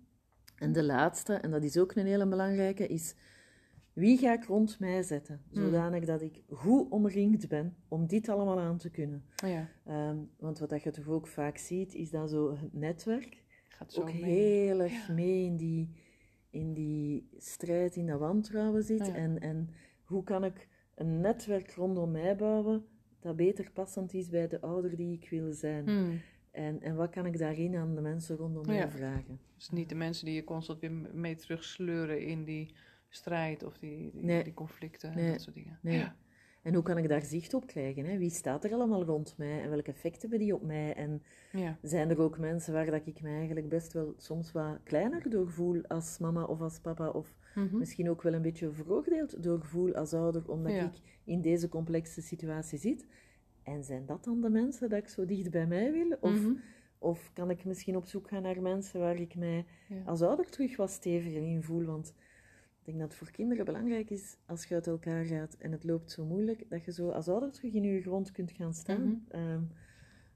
[0.56, 3.14] En de laatste, en dat is ook een hele belangrijke, is
[3.92, 5.42] wie ga ik rond mij zetten?
[5.50, 5.62] Hmm.
[5.62, 9.24] Zodanig dat ik goed omringd ben om dit allemaal aan te kunnen.
[9.46, 9.68] ja.
[9.86, 13.92] Ehm, want wat dat je toch ook vaak ziet, is dat zo het netwerk Gaat
[13.92, 14.22] zo ook mee.
[14.22, 15.12] heel erg Ja.
[15.14, 15.90] mee in die,
[16.50, 19.06] in die strijd, in dat wantrouwen zit.
[19.06, 19.14] Ja.
[19.14, 19.68] En, en
[20.04, 22.84] hoe kan ik een netwerk rondom mij bouwen
[23.20, 25.88] dat beter passend is bij de ouder die ik wil zijn?
[25.88, 26.20] Hmm.
[26.54, 28.90] En, en wat kan ik daarin aan de mensen rondom Ja.
[28.90, 29.38] vragen?
[29.56, 32.74] Dus niet de mensen die je constant weer mee terugsleuren in die
[33.08, 34.44] strijd of die, die, Nee.
[34.44, 35.30] die conflicten en Nee.
[35.30, 35.78] dat soort dingen.
[35.82, 35.98] Nee.
[35.98, 36.16] Ja.
[36.62, 38.04] En hoe kan ik daar zicht op krijgen?
[38.04, 38.18] Hè?
[38.18, 40.94] Wie staat er allemaal rond mij en welke effecten hebben die op mij?
[40.94, 41.78] En Ja.
[41.82, 45.50] zijn er ook mensen waar dat ik me eigenlijk best wel soms wat kleiner door
[45.50, 47.08] voel als mama of als papa?
[47.08, 47.78] Of Mhm.
[47.78, 50.84] misschien ook wel een beetje veroordeeld door voel als ouder, omdat Ja.
[50.84, 53.06] ik in deze complexe situatie zit?
[53.64, 56.16] En zijn dat dan de mensen dat ik zo dicht bij mij wil?
[56.20, 56.52] Of, Mhm.
[56.98, 60.02] of kan ik misschien op zoek gaan naar mensen waar ik mij Ja.
[60.04, 61.84] als ouder terug wat steviger in voel?
[61.84, 62.08] Want
[62.78, 65.84] ik denk dat het voor kinderen belangrijk is als je uit elkaar gaat en het
[65.84, 69.02] loopt zo moeilijk, dat je zo als ouder terug in je grond kunt gaan staan.
[69.08, 69.16] Mhm.
[69.40, 69.62] Ehm,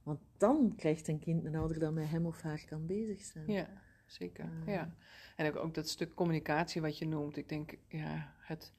[0.02, 3.44] want dan krijgt een kind een ouder dat met hem of haar kan bezig zijn.
[3.52, 3.68] Ja,
[4.06, 4.44] zeker.
[4.44, 4.66] Ah.
[4.66, 4.94] Ja.
[5.36, 7.36] En ook, ook dat stuk communicatie wat je noemt.
[7.36, 8.72] Ik denk, ja, het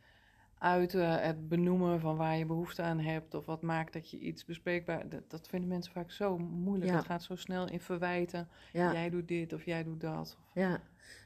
[0.59, 4.45] uiten, het benoemen van waar je behoefte aan hebt of wat maakt dat je iets
[4.45, 5.09] bespreekbaar...
[5.09, 6.91] Dat, dat vinden mensen vaak zo moeilijk.
[6.91, 6.97] Ja.
[6.97, 8.47] Het gaat zo snel in verwijten.
[8.73, 8.93] Ja.
[8.93, 10.19] Jij doet dit of jij doet dat.
[10.19, 10.81] Of, Ja,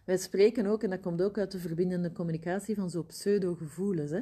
[0.05, 4.11] wij spreken ook, en dat komt ook uit de verbindende communicatie, van zo pseudo-gevoelens.
[4.11, 4.19] Hè?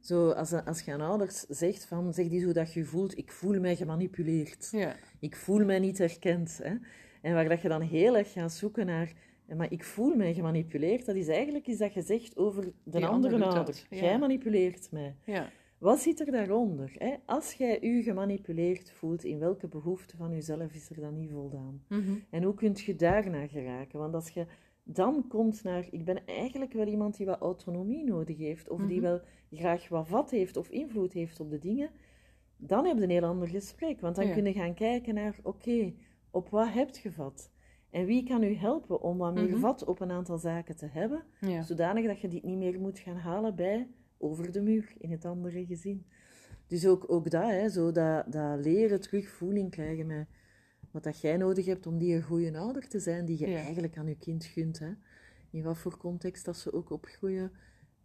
[0.00, 3.32] Zo, als, als je aan ouders zegt van, zeg die hoe dat je voelt, ik
[3.32, 4.68] voel mij gemanipuleerd.
[4.70, 6.60] Ja, Ik voel mij niet herkend.
[6.62, 6.74] Hè?
[7.22, 9.14] En waar dat je dan heel erg gaat zoeken naar, "Ja,
[9.56, 13.06] maar ik voel mij gemanipuleerd, dat is eigenlijk iets dat je zegt over de Die
[13.06, 13.86] andere ouder.
[13.90, 13.96] ja.
[13.96, 15.16] Jij manipuleert mij.
[15.24, 16.92] ja, Wat zit er daaronder?
[16.98, 17.14] Hè?
[17.26, 21.82] Als jij je gemanipuleerd voelt, in welke behoefte van jezelf is er dan niet voldaan?
[21.88, 22.12] Mhm.
[22.30, 23.98] En hoe kun je daarna geraken?
[23.98, 24.46] Want als je
[24.82, 29.00] dan komt naar, ik ben eigenlijk wel iemand die wat autonomie nodig heeft, of die
[29.00, 29.02] Mhm.
[29.06, 29.20] wel
[29.52, 31.90] graag wat vat heeft of invloed heeft op de dingen,
[32.56, 34.00] dan heb je een heel ander gesprek.
[34.00, 34.34] Want dan Ja.
[34.34, 35.92] kun je gaan kijken naar, oké,
[36.30, 37.50] op wat heb je vat?
[37.94, 39.58] En wie kan u helpen om wat meer Mhm.
[39.60, 41.62] vat op een aantal zaken te hebben, Ja.
[41.62, 43.88] zodanig dat je dit niet meer moet gaan halen bij
[44.18, 46.06] over de muur in het andere gezin.
[46.66, 50.26] Dus ook, ook dat, hè, zo dat, dat leren terug voeling krijgen met
[50.90, 53.56] wat dat jij nodig hebt om die een goede ouder te zijn, die je Ja.
[53.58, 54.78] eigenlijk aan je kind gunt.
[54.78, 54.90] Hè.
[55.50, 57.52] In wat voor context dat ze ook opgroeien,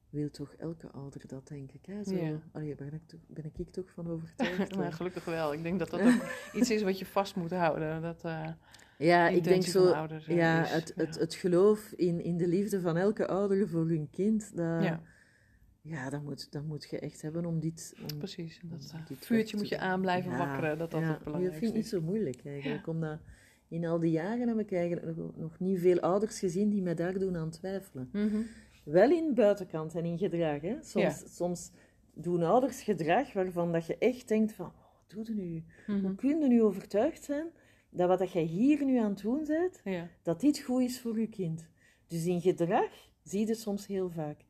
[0.10, 1.86] wil toch elke ouder dat, denk ik.
[1.86, 2.04] Hè.
[2.04, 2.40] Zo, Ja.
[2.52, 4.76] allee, ben, ik toch, ben ik toch van overtuigd.
[4.78, 5.54] maar gelukkig wel.
[5.54, 8.02] Ik denk dat dat ook iets is wat je vast moet houden.
[8.02, 8.50] Dat, eh,
[8.98, 9.92] Ja, ik denk zo.
[9.92, 11.22] ouders, eh, ja, is, het, het, ja.
[11.22, 15.02] het geloof in, in de liefde van elke ouder voor hun kind, dat, ja,
[15.82, 17.96] ja, dat, moet, dat moet je echt hebben om dit.
[18.12, 18.62] Om, precies.
[18.64, 20.78] Dat om eh, dit vuurtje moet je aan blijven wakkeren.
[20.78, 21.92] Dat dat het belangrijkste Dat vind ik is.
[21.92, 23.20] niet zo moeilijk eigenlijk, omdat
[23.68, 26.96] in al die jaren heb ik eigenlijk nog, nog niet veel ouders gezien die mij
[26.96, 28.10] daar doen aan twijfelen.
[28.12, 28.38] Mhm.
[28.84, 30.62] Wel in buitenkant en in gedrag.
[30.62, 30.76] Hè.
[30.82, 31.28] Soms, Ja.
[31.28, 31.72] soms
[32.14, 34.74] doen ouders gedrag waarvan dat je echt denkt van, oh,
[35.16, 35.64] wat doe je nu?
[35.88, 36.06] Mhm.
[36.06, 37.48] Hoe kun je nu overtuigd zijn
[37.90, 40.08] dat wat dat jij hier nu aan het doen bent, Ja.
[40.24, 41.68] dat dit goed is voor je kind.
[42.08, 42.90] Dus in gedrag
[43.24, 44.46] zie je soms heel vaak.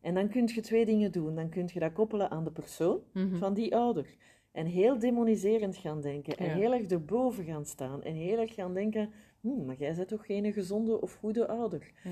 [0.00, 1.34] En dan kun je twee dingen doen.
[1.34, 3.36] Dan kun je dat koppelen aan de persoon Mhm.
[3.36, 4.06] van die ouder.
[4.52, 6.36] En heel demoniserend gaan denken.
[6.36, 6.54] En Ja.
[6.54, 8.02] heel erg erboven gaan staan.
[8.02, 9.10] En heel erg gaan denken,
[9.40, 11.90] hm, maar jij bent toch geen gezonde of goede ouder.
[12.04, 12.10] Ja.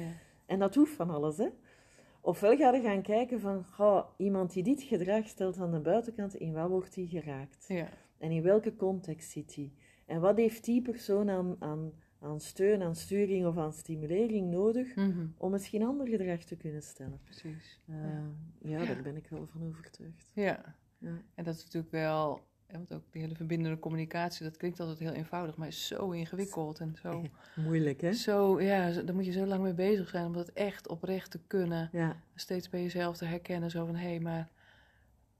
[0.50, 1.48] En dat hoeft van alles, hè.
[2.20, 6.34] Ofwel ga je gaan kijken van, goh, iemand die dit gedrag stelt aan de buitenkant,
[6.34, 7.64] in wat wordt die geraakt?
[7.68, 7.88] Ja.
[8.18, 9.72] En in welke context zit die?
[10.06, 14.94] En wat heeft die persoon aan, aan, aan steun, aan sturing of aan stimulering nodig
[14.96, 15.26] Mhm.
[15.36, 17.20] om misschien ander gedrag te kunnen stellen?
[17.24, 17.80] Precies.
[17.86, 17.94] Eh,
[18.60, 18.78] Ja.
[18.78, 20.30] ja, daar ben ik wel van overtuigd.
[20.34, 20.76] Ja.
[20.98, 21.22] Ja.
[21.34, 22.40] En dat is natuurlijk wel,
[22.72, 26.78] want ook die hele verbindende communicatie, dat klinkt altijd heel eenvoudig, maar is zo ingewikkeld
[26.78, 27.24] en zo.
[27.66, 28.12] Moeilijk, hè?
[28.12, 31.40] Zo, ja, daar moet je zo lang mee bezig zijn om dat echt oprecht te
[31.46, 31.88] kunnen.
[31.92, 34.48] Ja, Steeds bij jezelf te herkennen, zo van, hé, hey, maar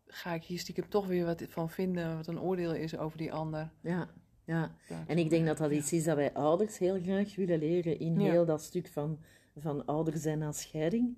[0.06, 3.32] ga ik hier stiekem toch weer wat van vinden, wat een oordeel is over die
[3.32, 3.70] ander.
[3.80, 4.08] ja,
[4.44, 4.74] ja.
[4.88, 7.98] Ja, En ik denk dat dat iets is dat wij ouders heel graag willen leren
[7.98, 8.30] in Ja.
[8.30, 9.18] heel dat stuk van,
[9.56, 11.16] van ouder zijn na scheiding.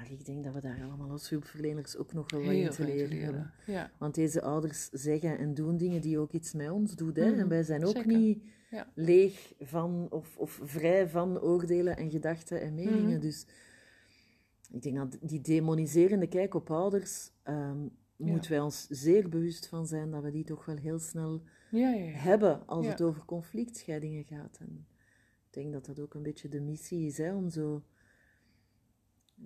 [0.00, 2.84] Maar ik denk dat we daar allemaal als hulpverleners ook nog wel wat in te
[2.84, 3.52] leren hebben.
[3.66, 7.14] Ja, Want deze ouders zeggen en doen dingen die ook iets met ons doen.
[7.14, 7.30] Hè?
[7.30, 8.16] Mhm, En wij zijn ook zeker.
[8.16, 8.86] niet Ja.
[8.94, 13.10] leeg van of, of vrij van oordelen en gedachten en meningen.
[13.10, 13.20] Mhm.
[13.20, 13.46] Dus
[14.70, 17.86] ik denk dat die demoniserende kijk op ouders, ehm
[18.16, 21.90] moeten wij ons zeer bewust van zijn dat we die toch wel heel snel ja,
[21.90, 22.04] ja.
[22.04, 22.10] ja.
[22.10, 24.58] hebben als het over conflictscheidingen gaat.
[24.60, 24.86] En
[25.46, 27.82] ik denk dat dat ook een beetje de missie is, hè, om zo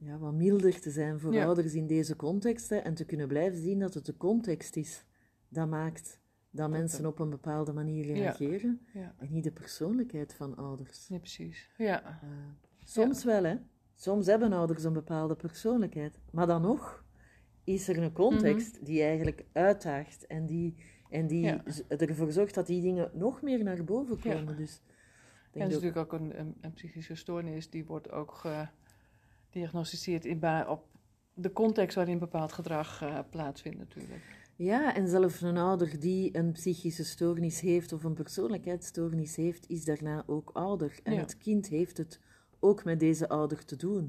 [0.01, 1.45] ja, wat milder te zijn voor Ja.
[1.45, 5.05] ouders in deze contexten en te kunnen blijven zien dat het de context is
[5.49, 6.21] dat maakt
[6.51, 11.07] dat mensen op een bepaalde manier reageren Ja, en niet de persoonlijkheid van ouders.
[11.09, 11.71] ja, precies.
[11.77, 12.29] Ja, Eh,
[12.85, 13.57] soms wel, hè.
[13.95, 16.19] Soms hebben ouders een bepaalde persoonlijkheid.
[16.33, 17.05] Maar dan nog
[17.65, 20.75] is er een context die eigenlijk uitdaagt en die,
[21.11, 21.61] en die Mhm.
[21.89, 24.57] Ervoor zorgt dat die dingen nog meer naar boven komen.
[24.57, 24.83] Dus
[25.53, 28.35] en het is dat- natuurlijk ook een, een, een psychische stoornis, die wordt ook
[29.55, 30.87] gediagnosticeerd in, op
[31.35, 34.23] de context waarin bepaald gedrag eh, plaatsvindt natuurlijk.
[34.57, 39.85] Ja, en zelfs een ouder die een psychische stoornis heeft of een persoonlijkheidsstoornis heeft, is
[39.85, 40.99] daarna ook ouder.
[41.03, 41.21] En Ja.
[41.21, 42.21] het kind heeft het
[42.61, 44.09] ook met deze ouder te doen.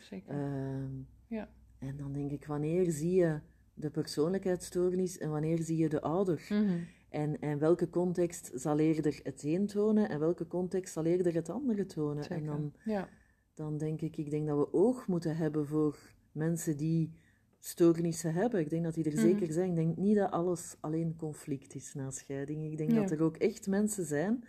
[0.00, 0.30] Zeker.
[0.34, 0.90] Ehm,
[1.26, 1.48] Ja.
[1.78, 3.40] En dan denk ik, wanneer zie je
[3.74, 6.46] de persoonlijkheidsstoornis en wanneer zie je de ouder?
[6.48, 6.78] Mhm.
[7.08, 11.48] En, en welke context zal eerder het een tonen en welke context zal eerder het
[11.50, 12.28] andere tonen?
[12.28, 13.08] En dan, Ja.
[13.54, 15.98] Dan denk ik, ik denk dat we oog moeten hebben voor
[16.32, 17.12] mensen die
[17.58, 18.60] stoornissen hebben.
[18.60, 19.20] Ik denk dat die er Mhm.
[19.20, 19.68] zeker zijn.
[19.70, 22.64] Ik denk niet dat alles alleen conflict is na scheiding.
[22.64, 23.00] Ik denk Ja.
[23.00, 24.44] dat er ook echt mensen zijn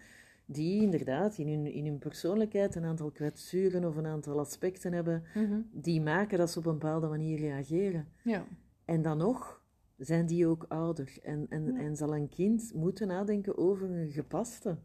[0.45, 5.23] die inderdaad in hun, in hun persoonlijkheid een aantal kwetsuren of een aantal aspecten hebben
[5.33, 5.61] Mhm.
[5.71, 8.07] die maken dat ze op een bepaalde manier reageren.
[8.23, 8.45] ja.
[8.85, 9.61] En dan nog
[9.97, 11.17] zijn die ook ouder.
[11.23, 11.79] En, en, Ja.
[11.79, 14.77] en zal een kind moeten nadenken over een gepaste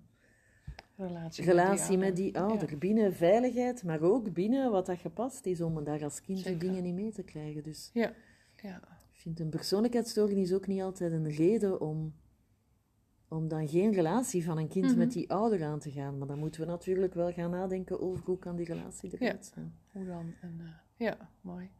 [0.98, 2.24] Relatie, relatie met ouder.
[2.24, 2.78] die ouder.
[2.78, 6.58] Binnen veiligheid, maar ook binnen wat dat gepast is om daar als kind Zeker.
[6.58, 7.62] dingen niet mee te krijgen.
[7.62, 8.12] Dus Ja.
[8.62, 8.76] ja.
[9.12, 12.14] ik vind een persoonlijkheidsstoornis ook niet altijd een reden om,
[13.28, 14.98] om dan geen relatie van een kind Mhm.
[14.98, 16.18] met die ouder aan te gaan.
[16.18, 19.74] Maar dan moeten we natuurlijk wel gaan nadenken over hoe kan die relatie eruit zijn.
[19.92, 20.34] Hoe dan?
[20.40, 21.70] En, eh, ja, mooi.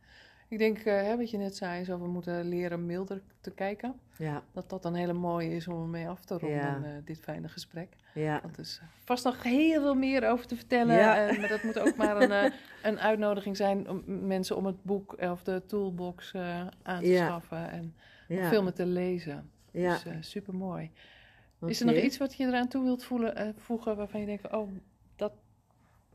[0.49, 3.95] Ik denk, eh, hè, wat je net zei, zo we moeten leren milder te kijken.
[4.17, 6.83] Ja, Dat dat een hele mooie is om ermee af te ronden, Ja.
[6.85, 7.97] eh, dit fijne gesprek.
[8.15, 8.41] ja.
[8.43, 10.97] Want er is eh, vast nog heel veel meer over te vertellen.
[10.97, 11.33] Ja.
[11.39, 12.53] maar dat moet ook maar een,
[12.93, 16.35] een uitnodiging zijn om mensen om het boek of de toolbox
[16.83, 17.71] aan te schaffen.
[17.71, 17.95] En
[18.29, 19.51] meer te lezen.
[19.71, 19.99] ja.
[20.05, 20.91] Dus super mooi.
[21.67, 24.61] Is er nog iets wat je eraan toe wilt voelen, voegen waarvan je denkt van,
[24.61, 24.69] oh,
[25.17, 25.33] dat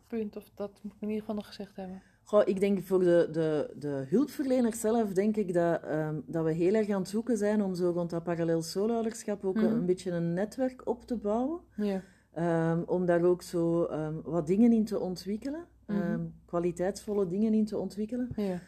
[0.07, 2.01] punt of dat moet ik in ieder geval nog gezegd hebben?
[2.23, 6.51] Goh, ik denk voor de, de, de hulpverleners zelf, denk ik dat, ehm, dat we
[6.51, 9.65] heel erg aan het zoeken zijn om zo rond dat parallel solo-ouderschap ook Mhm.
[9.65, 11.59] een beetje een netwerk op te bouwen.
[11.75, 12.01] Ja.
[12.33, 15.65] Ehm, om daar ook zo ehm, wat dingen in te ontwikkelen.
[15.87, 16.19] Mhm.
[16.45, 18.29] Kwaliteitsvolle dingen in te ontwikkelen.
[18.35, 18.59] Ja.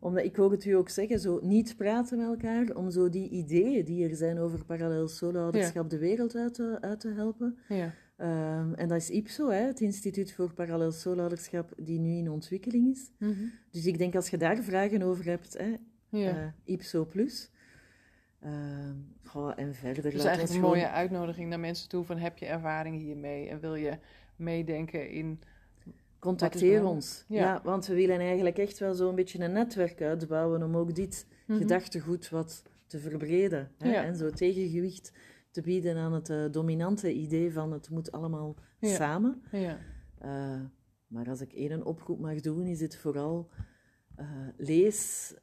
[0.00, 3.28] Omdat ik hoor het u ook zeggen, zo niet praten met elkaar, om zo die
[3.28, 7.58] ideeën die er zijn over parallel solo-ouderschap de wereld uit te, uit te helpen.
[7.68, 7.90] Ja.
[8.16, 12.90] Ehm, en dat is IPSO, hè, het Instituut voor Parallel Solo-ouderschap, die nu in ontwikkeling
[12.90, 13.10] is.
[13.18, 13.32] Mhm.
[13.70, 15.76] Dus ik denk als je daar vragen over hebt, hè,
[16.08, 16.30] ja.
[16.30, 17.50] eh, IPSO Plus.
[18.40, 18.94] Ehm,
[19.24, 20.02] goh, en verder.
[20.02, 23.48] dus laat eigenlijk een gewoon- mooie uitnodiging naar mensen toe van heb je ervaring hiermee
[23.48, 23.98] en wil je
[24.36, 25.40] meedenken in...
[26.18, 27.24] Contacteer ons.
[27.28, 27.40] Ja.
[27.40, 27.60] Ja.
[27.64, 31.58] want we willen eigenlijk echt wel zo'n beetje een netwerk uitbouwen om ook dit Mhm.
[31.58, 33.70] gedachtegoed wat te verbreden.
[33.78, 33.92] Hè?
[33.92, 34.04] Ja.
[34.04, 35.12] En zo tegengewicht
[35.54, 38.94] te bieden aan het eh, dominante idee van het moet allemaal Ja.
[38.94, 39.42] samen.
[39.52, 39.78] Ja.
[40.18, 40.60] Eh,
[41.06, 43.48] maar als ik één oproep mag doen, is het vooral
[44.16, 44.26] eh,
[44.56, 45.34] lees,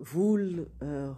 [0.00, 0.66] voel,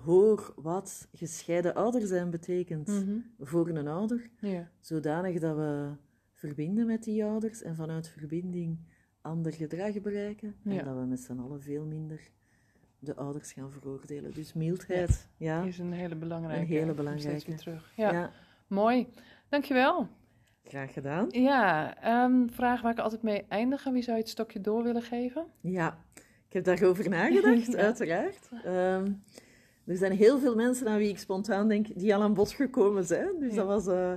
[0.04, 3.16] hoor wat gescheiden ouder zijn betekent Mhm.
[3.38, 4.30] voor een ouder.
[4.40, 4.70] Ja.
[4.80, 5.92] Zodanig dat we
[6.32, 8.78] verbinden met die ouders en vanuit verbinding
[9.20, 10.54] ander gedrag bereiken.
[10.64, 12.30] En dat we met z'n allen veel minder
[13.04, 14.32] de ouders gaan veroordelen.
[14.34, 15.62] Dus mildheid, ja.
[15.62, 16.60] is een hele belangrijke.
[16.60, 17.46] Een hele belangrijke.
[17.46, 17.92] Weer terug.
[17.96, 18.12] Ja.
[18.12, 18.30] Ja,
[18.66, 19.06] Mooi.
[19.48, 20.08] Dankjewel.
[20.64, 21.26] graag gedaan.
[21.30, 23.84] Ja, ehm vraag waar ik altijd mee eindig.
[23.84, 25.46] Wie zou je het stokje door willen geven?
[25.60, 25.98] Ja,
[26.48, 27.78] ik heb daarover nagedacht, Ja.
[27.78, 28.48] uiteraard.
[28.64, 29.12] Ehm,
[29.86, 33.04] er zijn heel veel mensen aan wie ik spontaan denk die al aan bod gekomen
[33.04, 33.28] zijn.
[33.38, 34.12] Dus dat was, eh,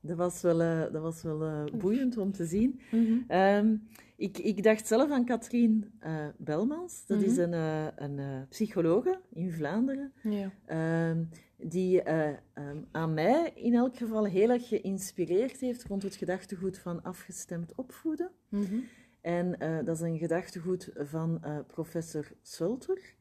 [0.00, 2.80] dat was wel, eh, dat was wel eh, boeiend om te zien.
[2.90, 3.12] Mhm.
[3.28, 3.76] Ehm,
[4.20, 7.06] ik, ik dacht zelf aan Katrien eh, Belmans.
[7.06, 7.40] Dat is Mhm.
[7.40, 10.12] een, eh, een eh, psychologe in Vlaanderen.
[10.22, 10.52] Ja.
[10.66, 11.24] ehm,
[11.56, 16.78] die eh, ehm, aan mij in elk geval heel erg geïnspireerd heeft rond het gedachtegoed
[16.78, 18.30] van afgestemd opvoeden.
[18.48, 18.76] Mhm.
[19.20, 23.14] En dat is een gedachtegoed van professor Sulter.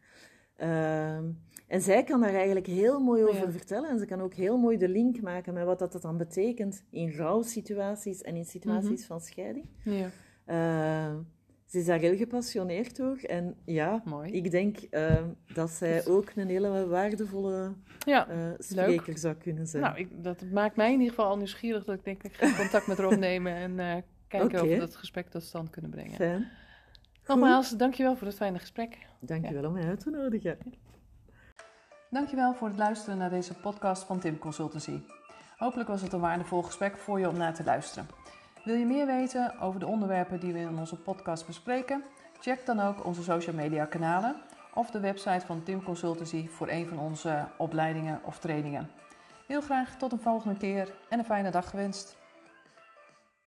[0.56, 1.24] Ehm,
[1.68, 3.52] en zij kan daar eigenlijk heel mooi over Ja.
[3.52, 3.90] vertellen.
[3.90, 7.10] En ze kan ook heel mooi de link maken met wat dat dan betekent in
[7.12, 9.66] rouwsituaties en in situaties van scheiding.
[9.84, 10.10] ja.
[10.50, 11.18] Ehm,
[11.66, 13.18] ze is daar heel gepassioneerd door.
[13.18, 14.32] En ja, Mooi.
[14.32, 17.74] ik denk ehm, dat zij ook een hele waardevolle
[18.06, 18.28] Ja.
[18.28, 19.84] eh, spreker zou kunnen zijn.
[19.84, 22.56] Nou, ik, dat maakt mij in ieder geval al nieuwsgierig dat ik denk ik ga
[22.56, 23.96] contact met haar opnemen en eh,
[24.28, 26.16] kijken of we dat gesprek tot stand kunnen brengen.
[26.16, 26.48] Fijn.
[27.28, 28.98] Nogmaals, dankjewel voor het fijne gesprek.
[29.20, 30.58] Dankjewel om mij uit te nodigen.
[32.10, 35.00] Dankjewel voor het luisteren naar deze podcast van Tim Consultancy.
[35.58, 38.08] Hopelijk was het een waardevol gesprek voor je om naar te luisteren.
[38.64, 42.04] Wil je meer weten over de onderwerpen die we in onze podcast bespreken?
[42.40, 44.36] Check dan ook onze social media kanalen
[44.74, 48.90] of de website van Tim Consultancy voor een van onze opleidingen of trainingen.
[49.48, 52.19] Heel graag tot een volgende keer en een fijne dag gewenst.